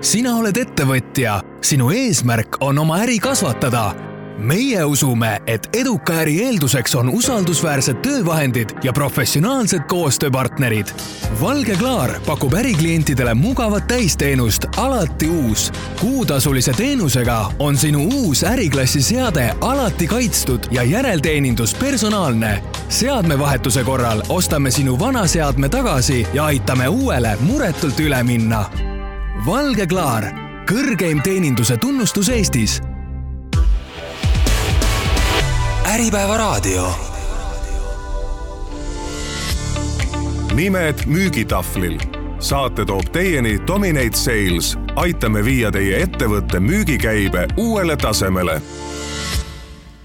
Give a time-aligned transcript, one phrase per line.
[0.00, 3.94] sina oled ettevõtja, sinu eesmärk on oma äri kasvatada.
[4.38, 10.86] meie usume, et eduka äri eelduseks on usaldusväärsed töövahendid ja professionaalsed koostööpartnerid.
[11.40, 15.72] valge Klaar pakub äriklientidele mugavat täisteenust Alati uus.
[16.00, 22.62] kuutasulise teenusega on sinu uus äriklassi seade alati kaitstud ja järelteenindus personaalne.
[22.88, 28.64] seadmevahetuse korral ostame sinu vana seadme tagasi ja aitame uuele muretult üle minna
[29.46, 30.24] valge klaar,
[30.68, 32.80] kõrgeim teeninduse tunnustus Eestis.
[35.86, 36.88] Äripäeva raadio.
[40.54, 41.98] nimed müügitahvlil.
[42.38, 44.78] saate toob teieni Dominate Sales.
[44.96, 48.62] aitame viia teie ettevõtte müügikäibe uuele tasemele.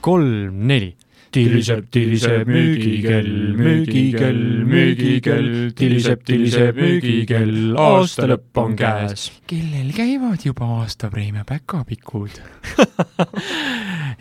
[0.02, 1.02] kolm, neli
[1.33, 9.29] tiliseb, tiliseb müügikell, müügikell, müügikell, tiliseb, tiliseb müügikell, aasta lõpp on käes.
[9.49, 12.37] kellel käivad juba aastapreemia päkapikud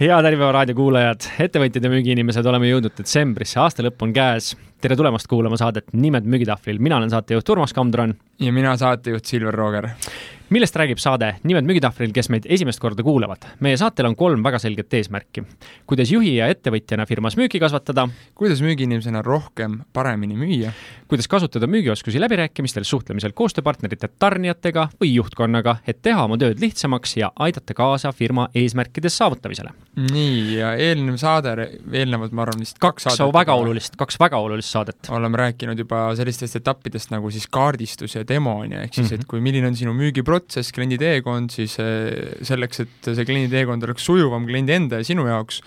[0.01, 4.53] head Äripäeva raadio kuulajad, ettevõtjad ja müügiinimesed, oleme jõudnud detsembrisse, aasta lõpp on käes.
[4.83, 8.15] Tere tulemast kuulama saadet Nimed müügitahvlil, mina olen saatejuht Urmas Kamdron.
[8.39, 9.89] ja mina saatejuht Silver Rooger
[10.53, 13.47] millest räägib saade Nimed müügitahvlil, kes meid esimest korda kuulavad?
[13.65, 15.45] meie saatel on kolm väga selget eesmärki.
[15.89, 18.09] kuidas juhi ja ettevõtjana firmas müüki kasvatada.
[18.35, 20.73] kuidas müügiinimesena rohkem, paremini müüa.
[21.09, 27.33] kuidas kasutada müügioskusi läbirääkimistel, suhtlemisel koostööpartnerite, tarnijatega või juhtkonnaga, et teha oma tööd lihtsamaks ja
[27.37, 29.73] aidata kaasa firma eesmärkide saavutamisele.
[30.11, 33.33] nii, ja eelnev saade, eelnevad, ma arvan, vist kaks saadet.
[33.35, 35.11] väga olulist, kaks väga olulist saadet.
[35.13, 39.17] oleme rääkinud juba sellistest etappidest nagu siis kaardistus ja demo on ju, ehk siis mm,
[39.17, 39.21] -hmm.
[39.21, 43.51] et kui milline on sinu müügiprotsess, protsess, kliendi teekond, siis eh, selleks, et see kliendi
[43.53, 45.61] teekond oleks sujuvam kliendi enda ja sinu jaoks,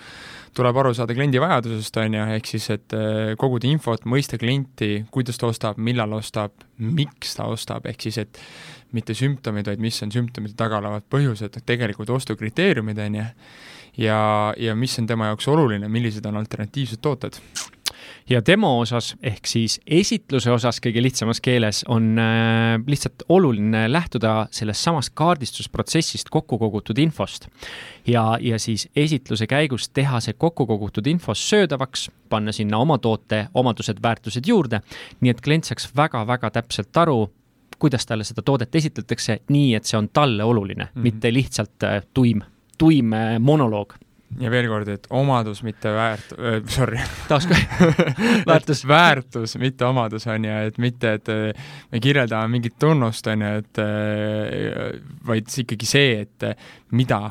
[0.56, 5.04] tuleb aru saada kliendi vajadusest, on ju, ehk siis et eh, koguda infot, mõista klienti,
[5.12, 8.40] kuidas ta ostab, millal ostab, miks ta ostab, ehk siis et
[8.96, 13.30] mitte sümptomid, vaid mis on sümptomite taga olevad põhjused, tegelikult ostukriteeriumid, on ju,
[14.06, 14.18] ja,
[14.56, 17.40] ja mis on tema jaoks oluline, millised on alternatiivsed tooted
[18.30, 24.34] ja demo osas ehk siis esitluse osas kõige lihtsamas keeles on äh, lihtsalt oluline lähtuda
[24.54, 27.48] sellest samast kaardistusprotsessist kokku kogutud infost.
[28.06, 33.46] ja, ja siis esitluse käigus teha see kokku kogutud info söödavaks, panna sinna oma toote
[33.54, 34.80] omadused, väärtused juurde,
[35.20, 37.30] nii et klient saaks väga-väga täpselt aru,
[37.78, 41.02] kuidas talle seda toodet esitletakse, nii et see on talle oluline mm, -hmm.
[41.02, 42.42] mitte lihtsalt äh, tuim,
[42.78, 43.94] tuim äh, monoloog
[44.40, 47.00] ja veel kord, et omadus, mitte väärt- äh,, sorry.
[47.28, 47.58] taas ka
[48.50, 51.32] väärtus väärtus, mitte omadus, on ju, et mitte, et
[51.92, 53.82] me kirjeldame mingit tunnust, on ju, et
[55.26, 56.50] vaid ikkagi see, et
[56.96, 57.22] mida,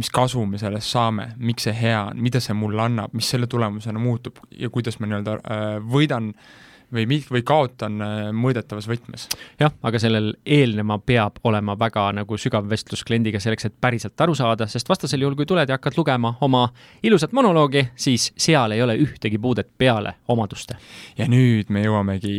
[0.00, 3.50] mis kasu me sellest saame, miks see hea on, mida see mulle annab, mis selle
[3.50, 6.58] tulemusena muutub ja kuidas ma nii-öelda äh, võidan äh,
[6.94, 9.28] või mi-, või kaotan äh, mõõdetavas võtmes.
[9.60, 14.34] jah, aga sellel eelnema peab olema väga nagu sügav vestlus kliendiga selleks, et päriselt aru
[14.34, 16.66] saada, sest vastasel juhul, kui tuled ja hakkad lugema oma
[17.02, 20.76] ilusat monoloogi, siis seal ei ole ühtegi puudet peale omaduste.
[21.18, 22.36] ja nüüd me jõuamegi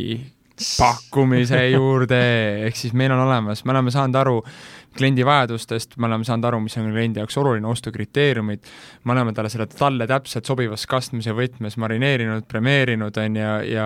[0.81, 2.21] pakkumise juurde,
[2.67, 4.37] ehk siis meil on olemas, me oleme saanud aru,
[4.97, 8.71] kliendi vajadustest, me oleme saanud aru, mis on kliendi jaoks oluline, ostukriteeriumid,
[9.07, 13.85] me oleme talle selle talle täpselt sobivas kastmise võtmes marineerinud, premeerinud, on ju, ja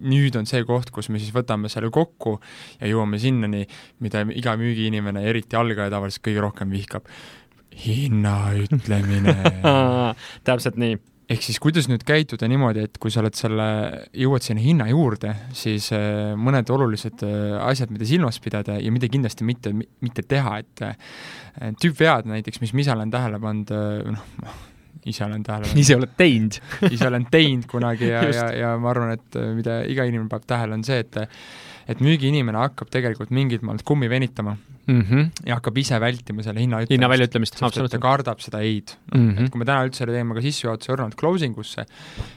[0.00, 2.38] nüüd on see koht, kus me siis võtame selle kokku
[2.80, 3.66] ja jõuame sinnani,
[4.04, 7.10] mida iga müügiinimene, eriti algaja tavaliselt kõige rohkem vihkab.
[7.76, 9.36] hinna ütlemine
[10.48, 10.96] täpselt nii
[11.30, 13.66] ehk siis kuidas nüüd käituda niimoodi, et kui sa oled selle,
[14.16, 19.10] jõuad sinna hinna juurde, siis äh, mõned olulised äh, asjad, mida silmas pidada ja mida
[19.10, 20.94] kindlasti mitte, mitte teha, et äh,
[21.82, 23.74] tüüpvead näiteks, mis ma ise olen tähele pannud,
[24.12, 24.54] noh,
[25.06, 25.82] ise olen tähele pannud.
[25.82, 26.60] ise oled teinud.
[26.94, 30.78] Ise olen teinud kunagi ja, ja, ja ma arvan, et mida iga inimene paneb tähele,
[30.78, 31.24] on see, et
[31.86, 34.56] et müügiinimene hakkab tegelikult mingit maalt kummi venitama
[34.86, 35.30] mm -hmm.
[35.46, 36.94] ja hakkab ise vältima selle hinna ütlemist.
[36.94, 38.00] hinna väljaütlemist, absoluutselt.
[38.00, 39.20] ta kardab seda ei-d no,.
[39.20, 39.44] Mm -hmm.
[39.44, 41.86] et kui me täna üldse teeme ka sissejuhatuse õrnalt closing usse,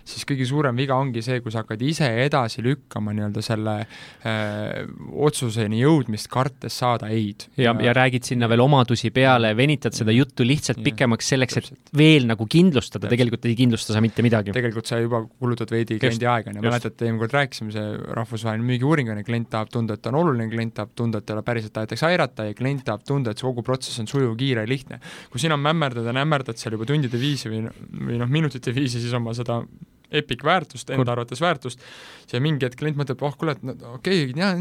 [0.04, 4.30] siis kõige suurem viga ongi see, kui sa hakkad ise edasi lükkama nii-öelda selle öö,
[4.30, 7.50] äh, otsuseni jõudmist, kartes saada ei-d.
[7.58, 11.58] ja, ja, ja räägid sinna veel omadusi peale, venitad seda juttu lihtsalt ja, pikemaks selleks,
[11.58, 14.52] et veel nagu kindlustada, tegelikult ei kindlusta sa mitte midagi.
[14.56, 17.88] tegelikult sa juba kulutad veidi kliendi aega, on ju, mäletad, eelmine kord rääkisime, see
[18.20, 21.28] rahvusvaheline müügiuuring on ju, klient tahab tunda, et ta on oluline, klient tahab tunda, et
[21.30, 24.38] talle päriselt tahetakse aidata, vaadata ja klient tahab tunda, et see kogu protsess on sujuv,
[24.40, 25.00] kiire lihtne.
[25.32, 29.14] kui sina mämmerdad ja nämmerdad seal juba tundide viisi või, või noh, minutite viisi siis
[29.14, 29.64] oma seda
[30.10, 31.84] epic väärtust, enda arvates väärtust,
[32.32, 34.56] ja mingi hetk klient mõtleb, oh kuule, et no okei okay,,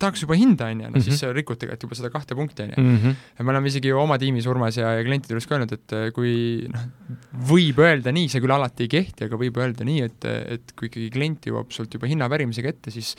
[0.00, 1.34] tahaks juba hinda, on ju, no siis mhm.
[1.36, 2.84] rikud tegelikult juba seda kahte punkti, on ju.
[2.84, 3.18] Mhm.
[3.36, 6.06] ja me oleme isegi oma tiimis Urmas ja, ja klientide juures ka öelnud, et eh,
[6.16, 6.32] kui
[6.72, 6.86] noh,
[7.52, 10.88] võib öelda nii, see küll alati ei kehti, aga võib öelda nii, et, et kui
[10.88, 13.12] ikkagi klient jõuab sult juba hinna pärimisega ette, siis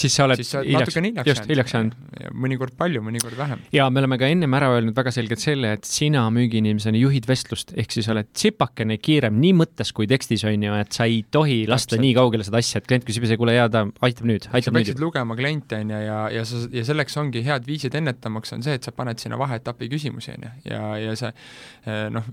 [0.00, 1.96] siis sa oled siis sa oled hiljaks, natukene hiljaks just, hiljaks jäänud.
[2.44, 3.62] mõnikord palju, mõnikord vähem.
[3.74, 7.72] ja me oleme ka ennem ära öelnud väga selgelt selle, et sina müügiinimesena juhid vestlust,
[7.78, 11.62] ehk siis oled tsipakene kiirem nii mõttes kui tekstis, on ju, et sa ei tohi
[11.68, 12.04] lasta Täpselt.
[12.04, 14.76] nii kaugele seda asja, et klient küsib ise, kuule, jaa, ta aitab nüüd, sa aitab
[14.76, 15.02] nüüd peaksid.
[15.02, 18.76] lugema kliente, on ju, ja, ja sa, ja selleks ongi head viisid ennetamaks, on see,
[18.78, 22.26] et sa paned sinna vaheetapi küsimusi, on ju, ja, ja see eh, noh,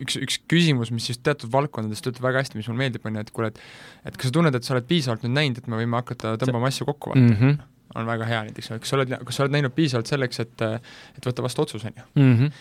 [0.00, 3.26] üks, üks küsimus, mis just teatud valdkondadest ütleb väga hästi, mis mulle meeldib, on ju,
[3.26, 3.60] et kuule, et
[4.04, 6.49] et kas sa tunned, et sa oled piisavalt nüüd näinud, et me võime hakata tõmbama
[6.68, 7.36] asju kokku, vaata mm.
[7.36, 7.58] -hmm.
[7.94, 11.26] on väga hea näiteks, kas sa oled, kas sa oled näinud piisavalt selleks, et et
[11.26, 12.02] võtta vastu otsus, on ju.
[12.22, 12.52] -hmm.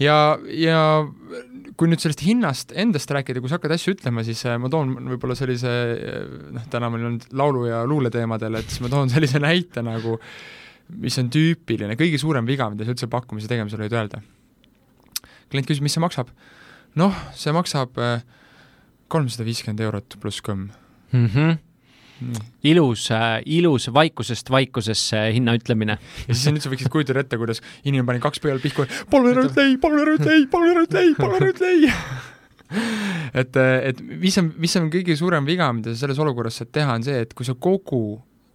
[0.00, 1.08] ja, ja
[1.76, 4.94] kui nüüd sellest hinnast endast rääkida, kui sa hakkad asju ütlema, siis äh, ma toon
[5.14, 9.38] võib-olla sellise äh, noh, täna meil on laulu- ja luuleteemadel, et siis ma toon sellise
[9.38, 10.18] näite nagu
[10.98, 14.22] mis on tüüpiline, kõige suurem viga, mida sa üldse pakkumise tegemisel võid öelda.
[15.50, 16.30] klient küsib, mis see maksab?
[16.98, 18.22] noh, see maksab äh,
[19.10, 20.70] kolmsada viiskümmend eurot pluss kõmm.
[21.12, 21.58] Mm -hmm.
[22.70, 25.98] Ilus äh,, ilus vaikusest vaikusesse hinna ütlemine.
[26.26, 29.46] ja siis nüüd sa võiksid kujutada ette, kuidas inimene pani kaks peale pihku, palun ära
[29.48, 31.92] ütle ei, palun ära ütle ei, palun ära ütle ei, palun ära ütle ei.
[33.42, 36.98] et, et mis on, mis on kõige suurem viga, mida sa selles olukorras saad teha,
[36.98, 38.04] on see, et kui sa kogu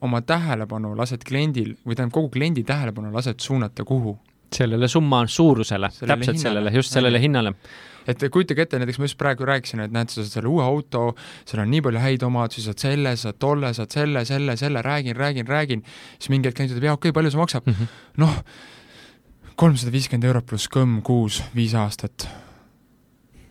[0.05, 4.15] oma tähelepanu lased kliendil või tähendab, kogu kliendi tähelepanu lased suunata kuhu
[4.55, 6.39] sellele summa suurusele, täpselt hinnale.
[6.43, 7.53] sellele, just sellele hinnale.
[8.07, 11.07] Et kujutage ette, näiteks ma just praegu rääkisin, et näed, sa saad selle uue auto,
[11.47, 15.17] seal on nii palju häid omadusi, saad selle, saad tolle, saad selle, selle, selle, räägin,
[15.19, 15.83] räägin, räägin,
[16.19, 17.69] siis mingi hetk klient ütleb, jaa, okei okay,, palju see maksab?
[18.21, 18.39] noh,
[19.59, 22.27] kolmsada viiskümmend eurot pluss kõmm kuus, viis aastat.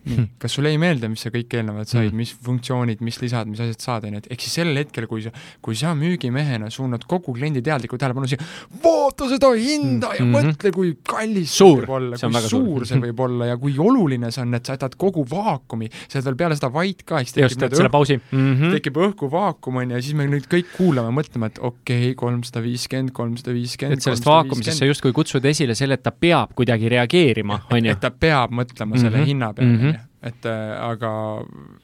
[0.05, 2.15] nii, kas sulle ei meeldi, mis sa kõik eelnevalt said, Mm.
[2.17, 5.31] mis funktsioonid, mis lisad, mis asjad saad, onju, et ehk siis sel hetkel, kui sa,
[5.61, 8.37] kui sa müügimehena suunad kogu kliendi teadlikku tähelepanu siia,
[8.83, 10.35] vaata seda hinda ja Mhm.
[10.35, 11.81] mõtle, kui kallis Suur.
[11.81, 12.49] see võib olla, kui suur.
[12.49, 16.19] suur see võib olla ja kui oluline see on, et sa jätad kogu vaakumi, sa
[16.19, 18.55] jätad veel peale seda vait ka, siis just, tekib et selle pausi mm.
[18.55, 18.71] -hmm.
[18.77, 22.61] tekib õhku vaakum onju ja siis me nüüd kõik kuulame, mõtleme, et okei okay,, kolmsada
[22.61, 23.97] viiskümmend, kolmsada viiskümmend.
[23.97, 27.91] et sellest vaakumisest sa justkui kutsud esile selle, et ta peab kuidagi reageerima, on ju
[27.91, 27.99] et.
[27.99, 29.01] ta peab mõtlema mm -hmm.
[29.01, 29.85] selle hinna peale Mhm.
[29.87, 29.94] onju,
[30.25, 31.11] et äh, aga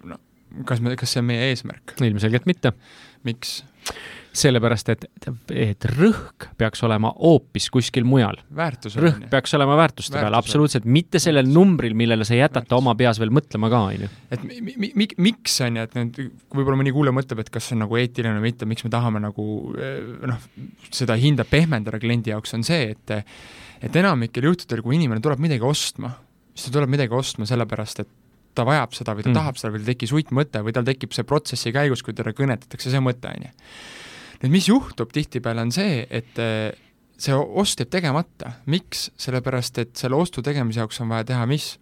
[0.10, 0.22] noh,
[0.68, 2.76] kas me, kas see on meie eesmärk, ilmselgelt mitte.
[3.28, 3.62] miks?
[4.32, 5.02] sellepärast, et,
[5.52, 8.38] et rõhk peaks olema hoopis kuskil mujal.
[8.56, 13.20] rõhk peaks olema väärtuste peal, absoluutselt, mitte sellel numbril, millele sa jätad ta oma peas
[13.20, 14.10] veel mõtlema ka, on ju.
[14.32, 17.68] et mi, mi, mi, miks on ju, et nüüd võib-olla mõni kuulaja mõtleb, et kas
[17.68, 19.46] see on nagu eetiline või mitte, miks me tahame nagu
[19.76, 20.00] eh,
[20.32, 20.48] noh,
[20.96, 23.18] seda hinda pehmendada kliendi jaoks, on see, et
[23.82, 26.14] et enamikel juhtudel, kui inimene tuleb midagi ostma,
[26.54, 28.21] siis ta tuleb midagi ostma sellepärast, et
[28.56, 29.40] ta vajab seda või ta Mm.
[29.40, 32.92] tahab seda või tal tekkis uitmõte või tal tekib see protsessi käigus, kui teda kõnetatakse,
[32.92, 33.52] see mõte, on ju.
[34.44, 36.72] nüüd mis juhtub tihtipeale, on see, et eh,
[37.22, 39.12] see ost jääb tegemata, miks?
[39.18, 41.78] sellepärast, et selle ostu tegemise jaoks on vaja teha mis?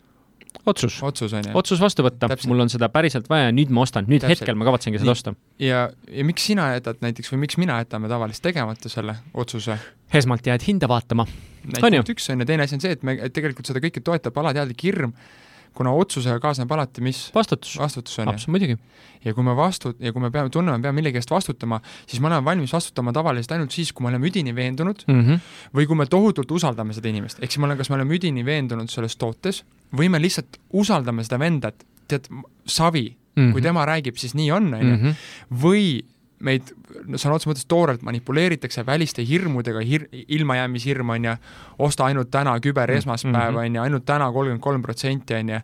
[0.66, 1.54] otsus, otsus, ju.
[1.54, 4.42] otsus vastu võtta, mul on seda päriselt vaja ja nüüd ma ostan, nüüd Täpselt.
[4.42, 5.33] hetkel ma kavatsengi seda osta.
[5.62, 9.77] ja, ja miks sina jätad näiteks või miks mina jätame tavaliselt tegemata selle otsuse?
[10.13, 11.27] esmalt jääd hinda vaatama,
[11.83, 12.01] On ju?
[12.01, 14.38] punkt üks on ja teine asi on see, et me et tegelikult seda kõike toetab
[14.42, 15.13] alateadlik hirm,
[15.74, 17.30] kuna otsusega kaasneb alati mis?
[17.36, 18.30] vastutus, vastutus on ju.
[18.30, 18.77] absoluutselt muidugi.
[19.25, 22.27] ja kui me vastu-, ja kui me peame, tunneme, peame millegi eest vastutama, siis me
[22.27, 25.39] oleme valmis vastutama tavaliselt ainult siis, kui me oleme üdini veendunud Mm -hmm.
[25.75, 28.45] või kui me tohutult usaldame seda inimest, ehk siis me oleme, kas me oleme üdini
[28.45, 29.63] veendunud selles tootes
[29.94, 32.27] või me lihtsalt usaldame seda venda, et tead,
[32.66, 33.51] savi, Mhm.
[33.51, 35.13] kui tema räägib, siis nii on, on ju,
[35.51, 36.04] või
[36.39, 36.69] meid
[37.06, 41.33] no sõna otseses mõttes toorelt manipuleeritakse väliste hirmudega, hir-, ilmajäämishirm on ju,
[41.80, 43.57] osta ainult täna küber esmaspäev Mhm.
[43.64, 45.59] on ju, ainult täna kolmkümmend kolm protsenti on ju,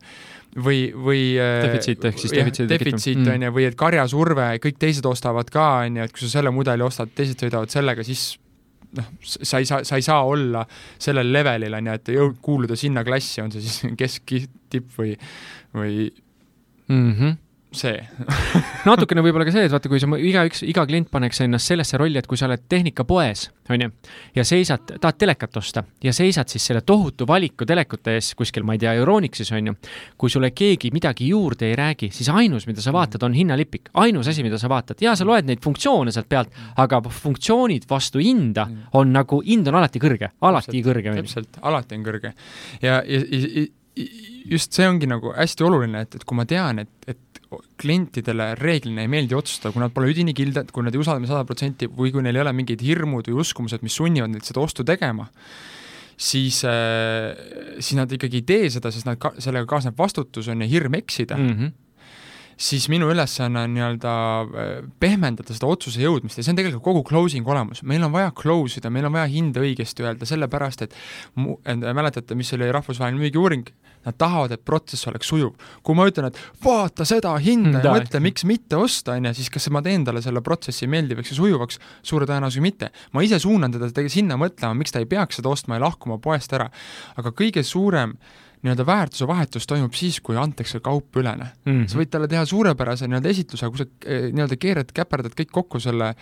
[0.56, 2.70] või, või äh, Defitsiit ehk siis tekitamine.
[2.70, 3.32] defitsiit Mm.
[3.34, 6.52] on ju, või et karjasurve, kõik teised ostavad ka on ju, et kui sa selle
[6.52, 8.38] mudeli ostad, teised sõidavad sellega, siis
[8.96, 10.66] noh, sa ei saa, sa ei saa olla
[11.00, 15.16] sellel levelil on ju, et jõu-, kuuluda sinna klassi, on see siis kesktipp või,
[15.76, 16.12] või
[16.88, 17.38] Mm -hmm.
[17.78, 18.00] See.
[18.90, 22.20] natukene võib-olla ka see, et vaata, kui sa, igaüks, iga klient paneks ennast sellesse rolli,
[22.20, 23.92] et kui sa oled tehnikapoes, on ju,
[24.38, 28.76] ja seisad, tahad telekat osta ja seisad siis selle tohutu valiku telekute ees kuskil, ma
[28.76, 29.78] ei tea, Euronixis on ju,
[30.22, 33.90] kui sulle keegi midagi juurde ei räägi, siis ainus, mida sa vaatad, on hinnalipik.
[34.02, 38.22] ainus asi, mida sa vaatad ja sa loed neid funktsioone sealt pealt, aga funktsioonid vastu
[38.24, 42.34] hinda on nagu, hind on alati kõrge, alati Täpselt, kõrge, täpselt, alati on kõrge.
[42.82, 43.66] ja, ja, ja, ja
[44.46, 47.35] just see ongi nagu hästi oluline, et, et kui ma tean, et, et
[47.82, 51.46] klientidele reeglina ei meeldi otsustada, kui nad pole üdini kildad, kui nad ei usalda sada
[51.48, 54.86] protsenti või kui neil ei ole mingid hirmud või uskumused, mis sunnivad neid seda ostu
[54.88, 55.28] tegema,
[56.16, 57.32] siis äh,,
[57.80, 61.00] siis nad ikkagi ei tee seda, sest nad ka, sellega kaasneb vastutus on ju hirm
[61.02, 61.38] eksida.
[61.38, 61.74] Mm -hmm.
[62.58, 67.04] Siis minu ülesanne on nii-öelda äh, pehmendada seda otsuse jõudmist ja see on tegelikult kogu
[67.08, 70.96] closing olemus, meil on vaja close ida, meil on vaja hinda õigesti öelda, sellepärast et
[71.40, 73.72] mu-, mäletate, mis oli rahvusvaheline müügiuuring,
[74.06, 75.56] nad tahavad, et protsess oleks sujuv.
[75.84, 79.52] kui ma ütlen, et vaata seda hinda ja mõtle, miks mitte osta, on ju, siis
[79.54, 82.92] kas ma teen talle selle protsessi meeldivaks ja sujuvaks, suure tõenäosusega mitte.
[83.12, 86.54] ma ise suunan teda sinna mõtlema, miks ta ei peaks seda ostma ja lahkuma poest
[86.54, 86.70] ära.
[87.18, 91.72] aga kõige suurem äh, nii-öelda väärtuse vahetus toimub siis, kui antakse kaup ülene mm.
[91.72, 91.88] -hmm.
[91.92, 95.80] sa võid talle teha suurepärase nii-öelda esitluse, kui sa eh, nii-öelda keerad, käperdad kõik kokku
[95.84, 96.14] selle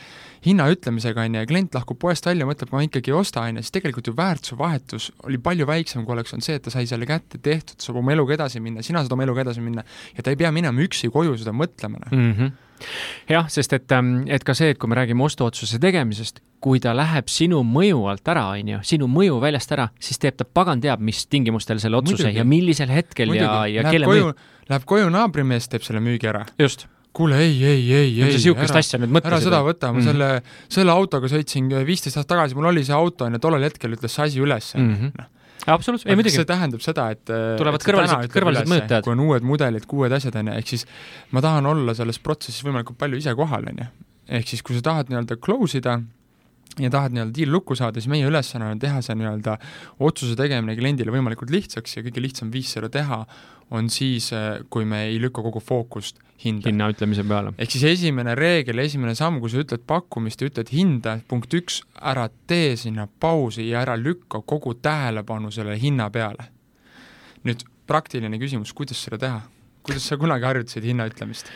[0.46, 3.62] hinna ütlemisega, on ju, ja klient lahkub poest välja, mõtleb, ma ikkagi ei osta, on
[3.62, 6.74] ju, siis tegelikult ju väärtuse vahetus oli palju väiksem, kui oleks olnud see, et ta
[6.74, 9.86] sai selle kätte tehtud, saab oma eluga edasi minna, sina saad oma eluga edasi minna
[10.18, 12.30] ja ta ei pea minema üksi koju seda mõtlema mm.
[12.34, 12.60] -hmm
[13.30, 16.94] jah, sest et, ähm, et ka see, et kui me räägime ostuotsuse tegemisest, kui ta
[16.96, 20.82] läheb sinu mõju alt ära, on ju, sinu mõju väljast ära, siis teeb ta pagan
[20.84, 22.40] teab, mis tingimustel selle otsuse Muidugi.
[22.40, 23.46] ja millisel hetkel Muidugi.
[23.46, 24.52] ja, ja läheb kelle koju, mõju.
[24.72, 26.46] Läheb koju, naabrimees teeb selle müügi ära.
[26.60, 28.32] just kuule, ei, ei, ei, ei,
[29.22, 30.08] ära, ära seda võta, ma mm -hmm.
[30.10, 30.30] selle,
[30.74, 34.16] selle autoga sõitsin viisteist aastat tagasi, mul oli see auto, on ju, tollel hetkel ütles
[34.18, 34.96] see asi üles mm.
[34.96, 35.28] -hmm.
[35.68, 36.36] Absoluutselt, ei muidugi.
[36.36, 39.06] see tähendab seda, et tulevad kõrvalised, kõrvalised mõjutajad.
[39.06, 40.88] kui on uued mudelid, uued asjad, on ju, ehk siis
[41.32, 43.88] ma tahan olla selles protsessis võimalikult palju ise kohal, on ju.
[44.40, 46.00] ehk siis, kui sa tahad nii-öelda close ida,
[46.80, 49.58] ja tahad nii-öelda deal lukku saada, siis meie ülesanne on teha see nii-öelda
[50.02, 53.24] otsuse tegemine kliendile võimalikult lihtsaks ja kõige lihtsam viis seda teha
[53.74, 56.70] on siis, äh, kui me ei lükka kogu fookust hinda.
[56.70, 57.54] hinna ütlemise peale.
[57.58, 61.82] ehk siis esimene reegel, esimene samm, kui sa ütled pakkumist ja ütled hinda, punkt üks,
[62.02, 66.50] ära tee sinna pausi ja ära lükka kogu tähelepanu selle hinna peale.
[67.44, 69.42] nüüd praktiline küsimus, kuidas seda teha?
[69.84, 71.50] kuidas sa kunagi harjutasid hinna ütlemist?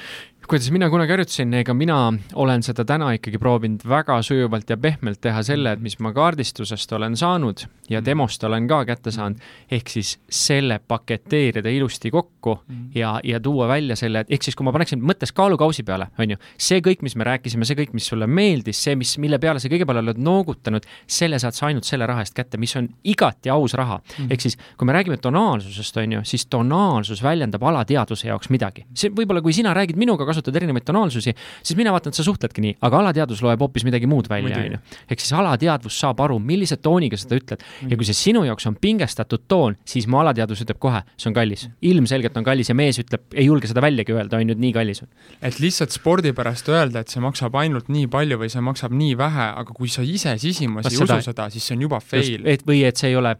[0.48, 1.96] Kuidas mina kunagi harjutasin, ega mina
[2.39, 6.94] olen seda täna ikkagi proovinud väga sujuvalt ja pehmelt teha selle, et mis ma kaardistusest
[6.96, 8.06] olen saanud ja mm.
[8.06, 12.86] demost olen ka kätte saanud, ehk siis selle paketeerida ilusti kokku mm.
[12.96, 16.32] ja, ja tuua välja selle, et ehk siis, kui ma paneksin mõttes kaalukausi peale, on
[16.32, 16.39] ju,
[16.70, 19.72] see kõik, mis me rääkisime, see kõik, mis sulle meeldis, see, mis, mille peale sa
[19.74, 20.88] kõige palju oled noogutanud,
[21.20, 24.32] selle saad sa ainult selle raha eest kätte, mis on igati aus raha mm..
[24.32, 28.88] ehk siis, kui me räägime tonaalsusest, on ju, siis tonaalsus väljendab alateadvuse jaoks midagi.
[28.96, 32.63] see võib-olla, kui sina räägid minuga, kasutad erinevaid tonaalsusi, siis mina vaatan, et sa suhtledki
[32.63, 34.82] nii, aga alateadvus loeb hoopis midagi muud välja, on ju.
[35.10, 38.77] ehk siis alateadvus saab aru, millise tooniga seda ütled ja kui see sinu jaoks on
[38.82, 41.67] pingestatud toon, siis mu alateadvus ütleb kohe, see on kallis.
[41.82, 44.74] ilmselgelt on kallis ja mees ütleb, ei julge seda väljagi öelda, on ju, et nii
[44.75, 45.12] kallis on.
[45.41, 49.17] et lihtsalt spordi pärast öelda, et see maksab ainult nii palju või see maksab nii
[49.20, 52.46] vähe, aga kui sa ise sisimas ei seda, usu seda, siis see on juba fail.
[52.46, 53.36] et või et see ei ole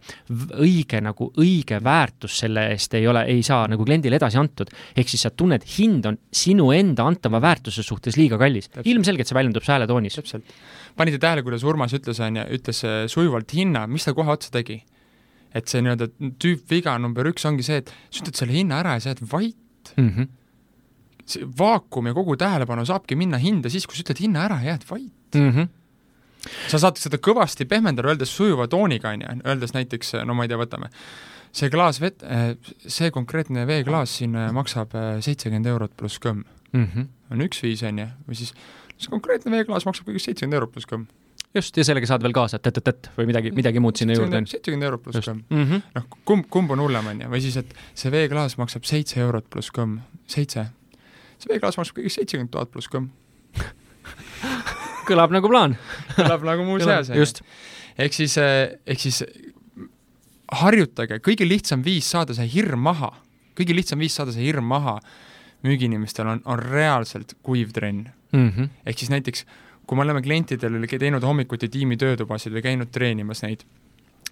[0.58, 4.70] õige nagu, õige väärtus selle eest ei ole, ei saa nagu kliendile edasi antud.
[4.96, 8.70] ehk siis sa tunned, hind on sinu enda antava väärtuse suhtes liiga kallis.
[8.84, 10.14] ilmselgelt see väljendub su hääletoonis.
[10.20, 10.44] täpselt.
[10.96, 14.50] panite tähele, kuidas Urmas ütles, on ju, ütles äh, sujuvalt hinna, mis ta kohe otsa
[14.54, 14.82] tegi?
[15.56, 16.10] et see nii-öelda
[16.42, 19.92] tüüpviga number üks ongi see, et sa ütled selle hinna ära ja sa jääd vait
[19.96, 20.10] mm.
[20.10, 20.28] -hmm.
[21.24, 24.74] see vaakum ja kogu tähelepanu saabki minna hinda siis, kui sa ütled hinna ära ja
[24.74, 25.50] jääd vait mm.
[25.50, 25.74] -hmm
[26.68, 30.48] sa saad seda kõvasti pehmendada, öeldes sujuva tooniga, on ju, öeldes näiteks, no ma ei
[30.48, 30.90] tea, võtame,
[31.52, 32.54] see klaas vett, äh,
[32.86, 36.84] see konkreetne veeklaas siin äh, maksab seitsekümmend eurot pluss kõmm mm.
[36.84, 37.08] -hmm.
[37.32, 38.52] on üks viis, on ju, või siis
[38.98, 41.06] see konkreetne veeklaas maksab kõigest seitsekümmend eurot pluss kõmm.
[41.54, 44.42] just, ja sellega saad veel kaasa tõtt-tõtt või midagi, midagi muud sinna juurde.
[44.50, 45.82] seitsekümmend eurot pluss kõmm mm -hmm..
[45.94, 49.48] noh, kumb, kumb on hullem, on ju, või siis, et see veeklaas maksab seitse eurot
[49.50, 50.66] pluss kõmm, seitse.
[51.38, 53.10] see veeklaas maksab kõigest seitsekümmend tuhat pluss kõmm
[55.08, 55.78] kõlab nagu plaan
[56.18, 57.28] kõlab nagu muu seas, on ju.
[57.98, 59.22] ehk siis, eh, ehk siis
[60.58, 63.12] harjutage, kõige lihtsam viis saada see hirm maha,
[63.58, 64.98] kõige lihtsam viis saada see hirm maha
[65.62, 68.48] müügiinimestel on, on reaalselt kuiv trenn mm.
[68.48, 68.68] -hmm.
[68.86, 69.46] ehk siis näiteks,
[69.86, 73.64] kui me oleme klientidele teinud hommikuti tiimi töötubasid või käinud treenimas neid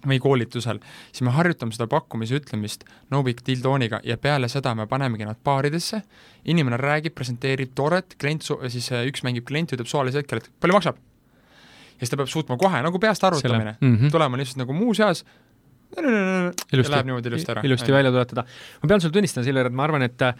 [0.07, 0.79] või koolitusel,
[1.11, 5.25] siis me harjutame seda pakkumise ütlemist no big deal tooniga ja peale seda me panemegi
[5.25, 6.01] nad paaridesse,
[6.45, 10.77] inimene räägib, presenteerib tooret, klient siis äh, üks mängib klienti, ütleb suvalisel hetkel, et palju
[10.77, 11.01] maksab?
[11.97, 14.11] ja siis ta peab suutma kohe, nagu peast arvutamine, mm -hmm.
[14.11, 15.25] tulema lihtsalt nagu muuseas,
[15.97, 17.63] ilusti, ilusti ära.
[17.63, 18.43] ilusti välja tuletada.
[18.81, 20.35] ma pean sulle tunnistama, Silver, et ma arvan, et äh,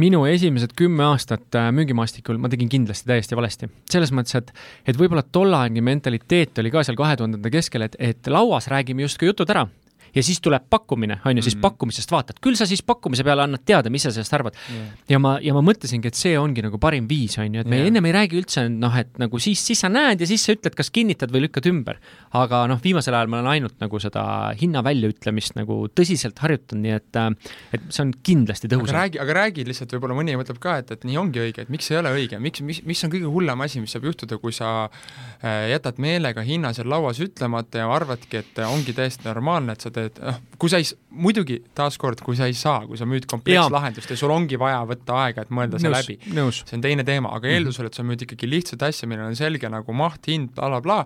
[0.00, 3.70] minu esimesed kümme aastat äh, müügimaastikul ma tegin kindlasti täiesti valesti.
[3.90, 4.52] selles mõttes, et,
[4.86, 9.32] et võib-olla tolleaegne mentaliteet oli ka seal kahe tuhandete keskel, et, et lauas räägime justkui
[9.32, 9.66] jutud ära
[10.14, 11.68] ja siis tuleb pakkumine, on ju, siis mm -hmm.
[11.68, 14.86] pakkumisest vaatad, küll sa siis pakkumise peale annad teada, mis sa sellest arvad yeah..
[15.08, 17.76] ja ma, ja ma mõtlesingi, et see ongi nagu parim viis, on ju, et me
[17.76, 17.88] yeah.
[17.88, 20.74] ennem ei räägi üldse noh, et nagu siis, siis sa näed ja siis sa ütled,
[20.74, 22.00] kas kinnitad või lükkad ümber.
[22.32, 24.24] aga noh, viimasel ajal ma olen ainult nagu seda
[24.60, 27.30] hinna väljaütlemist nagu tõsiselt harjutanud, nii et, äh,
[27.72, 28.90] et see on kindlasti tõhus.
[28.90, 31.72] aga räägi, aga räägi lihtsalt, võib-olla mõni mõtleb ka, et, et nii ongi õige, et
[31.72, 34.54] miks ei ole õige, miks, mis, mis on kõige hullem asi, mis saab juhtuda, kui
[34.56, 39.84] sa äh, jätad meelega hinna seal lauas ütlemata ja arvadki, et ongi täiesti normaalne, et
[39.84, 42.98] sa teed et, et noh, kui sa ei, muidugi taaskord, kui sa ei saa, kui
[43.00, 46.84] sa müüd komplekslahendust ja sul ongi vaja võtta aega, et mõelda see läbi, see on
[46.84, 50.26] teine teema, aga eeldusel, et sa müüd ikkagi lihtsat asja, millel on selge nagu maht,
[50.30, 51.04] hind bla,, blablabla,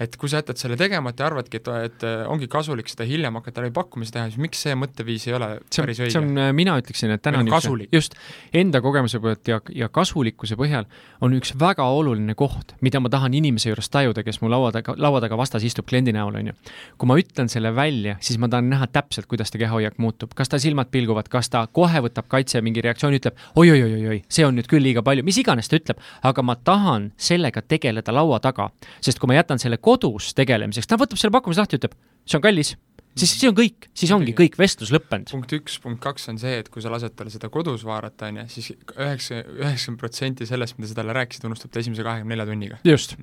[0.00, 3.36] et kui sa jätad selle tegemata ja arvadki, et, et äh, ongi kasulik seda hiljem
[3.36, 6.14] hakata läbipakkumisi teha, siis miks see mõtteviis ei ole see on, päris õige?
[6.14, 8.16] see on, äh, mina ütleksin, et täna on nagu üks, just,
[8.56, 10.88] enda kogemuse pealt ja, ja kasulikkuse põhjal
[11.20, 14.94] on üks väga oluline koht, mida ma tahan inimese juures tajuda, kes mu laua taga,
[14.96, 16.56] laua taga vastas istub kliendi näol, on ju.
[16.96, 20.48] kui ma ütlen selle välja, siis ma tahan näha täpselt, kuidas ta kehahoiak muutub, kas
[20.48, 24.70] tal silmad pilguvad, kas ta kohe võtab kaitse mingi reaktsiooni, ütleb oi-oi-oi-oi, see on nüüd
[24.70, 28.70] küll liiga palju, mis iganes ta ütleb, aga ma tahan sellega tegeleda laua taga,
[29.04, 31.96] sest kui ma jätan selle kodus tegelemiseks, ta võtab selle pakkumise lahti, ütleb,
[32.28, 32.74] see on kallis,
[33.18, 35.30] siis see on kõik, siis ongi kõik vestlus lõppenud.
[35.32, 38.42] punkt üks, punkt kaks on see, et kui sa lased tal seda kodus vaadata, on
[38.42, 42.48] ju, siis üheksa, üheksakümmend protsenti sellest, mida sa talle rääkisid, unustab ta esimese kahekümne nelja
[42.50, 42.80] tunniga.
[42.86, 43.16] just.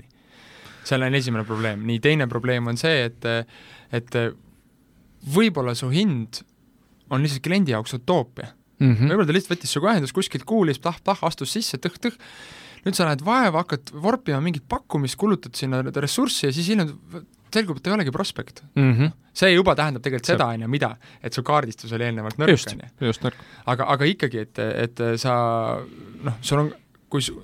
[0.88, 3.26] seal on esimene probleem, nii, teine probleem on see, et,
[3.92, 4.20] et
[5.34, 6.44] võib-olla su hind
[7.12, 9.10] on lihtsalt kliendi jaoks utoopia mm -hmm..
[9.12, 12.16] võib-olla ta lihtsalt võttis sinuga ühendust, kuskilt kuulis tah-tah, astus sisse, tõh-tõh,
[12.88, 16.94] nüüd sa lähed vaeva, hakkad vorpima mingit pakkumist, kulutad sinna ressurssi ja siis hiljem
[17.54, 18.94] selgub, et ei olegi prospekt mm.
[18.94, 19.12] -hmm.
[19.34, 22.82] see juba tähendab tegelikult seda, on ju, mida, et su kaardistus oli eelnevalt nõrk, on
[23.08, 23.32] ju.
[23.66, 25.36] aga, aga ikkagi, et, et sa
[26.24, 26.74] noh, sul on,
[27.10, 27.38] kui su,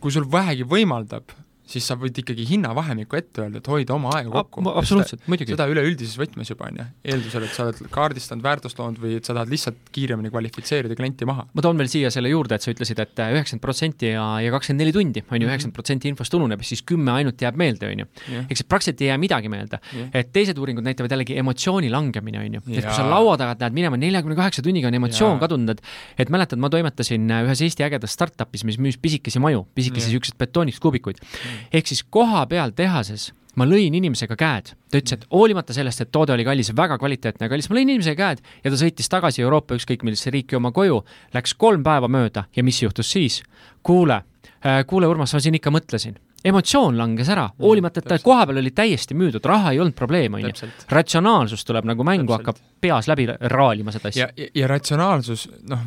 [0.00, 1.34] kui sul vähegi võimaldab
[1.74, 4.64] siis sa võid ikkagi hinnavahemikku ette öelda, et hoida oma aega kokku.
[4.70, 5.54] absoluutselt, muidugi.
[5.54, 9.28] seda üleüldises võtmes juba, on ju, eeldusel, et sa oled kaardistanud, väärtust loonud või et
[9.28, 11.46] sa tahad lihtsalt kiiremini kvalifitseerida klienti maha.
[11.50, 14.52] ma toon veel siia selle juurde, et sa ütlesid et, et üheksakümmend protsenti ja, ja
[14.54, 15.50] kakskümmend neli tundi, on ju, mhm.
[15.50, 18.08] üheksakümmend protsenti infost ununeb, siis kümme ainult jääb meelde, on ju.
[18.48, 20.10] eks praktiliselt ei jää midagi meelde yeah..
[20.20, 22.64] et teised uuringud näitavad jällegi emotsiooni langemine, on ju.
[22.74, 25.42] et kui sa laua tagant lähed minema, neljakümne kaheksa tunniga on emotsioon ja.
[25.42, 30.12] kadunud, et et mäletad, ma toimetasin ühes Eesti ägedas startup'is, mis müüs pisikesi maju, pisikesi
[30.12, 35.14] niisuguseid betoonist kuubikuid mm ehk siis koha peal tehases ma lõin inimesega käed, ta ütles,
[35.14, 38.42] et hoolimata sellest, et toode oli kallis, väga kvaliteetne ja kallis, ma lõin inimesega käed
[38.64, 41.00] ja ta sõitis tagasi Euroopa ükskõik millisesse riiki oma koju.
[41.34, 43.42] Läks kolm päeva mööda ja mis juhtus siis?
[43.84, 44.22] kuule,
[44.64, 48.72] äh, kuule, Urmas, ma siin ikka mõtlesin emotsioon langes ära, hoolimata, et ta kohapeal oli
[48.76, 50.68] täiesti müüdud, raha ei olnud probleem, on ju.
[50.92, 54.26] ratsionaalsus tuleb nagu mängu, hakkab peas läbi raalima seda asja.
[54.28, 55.86] ja, ja, ja ratsionaalsus, noh,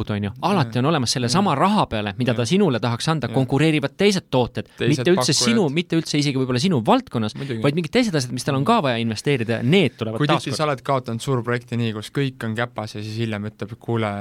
[0.47, 5.07] alati on olemas sellesama raha peale, mida ta sinule tahaks anda, konkureerivad teised tooted, mitte
[5.11, 5.39] üldse pakkujad.
[5.39, 8.79] sinu, mitte üldse isegi võib-olla sinu valdkonnas, vaid mingid teised asjad, mis tal on ka
[8.85, 12.55] vaja investeerida need tulevad kui tihti sa oled kaotanud suur projekti nii, kus kõik on
[12.57, 14.11] käpas ja siis hiljem ütleb, kuule,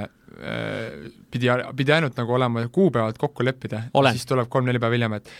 [1.30, 5.34] pidi, pidi ainult nagu olema kuupäevad kokku leppida, siis tuleb kolm-neli päeva hiljem, et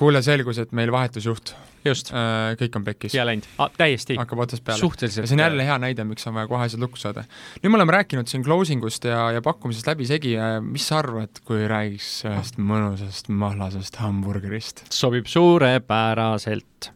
[0.00, 1.54] kuule, selgus, et meil vahetusjuht.
[1.84, 2.52] Just äh,.
[2.60, 3.16] kõik on pekkis.
[3.16, 4.16] ja läinud ah,, täiesti.
[4.20, 4.80] hakkab otsast peale.
[4.80, 5.28] suhteliselt.
[5.28, 7.24] see on jälle hea näide, miks on vaja kohe asjad lukku saada.
[7.62, 11.66] nüüd me oleme rääkinud siin closing ust ja, ja pakkumisest läbisegi, mis sa arvad, kui
[11.70, 14.86] räägiks ühest mõnusast mahlasest hamburgerist?
[14.94, 16.92] sobib suurepäraselt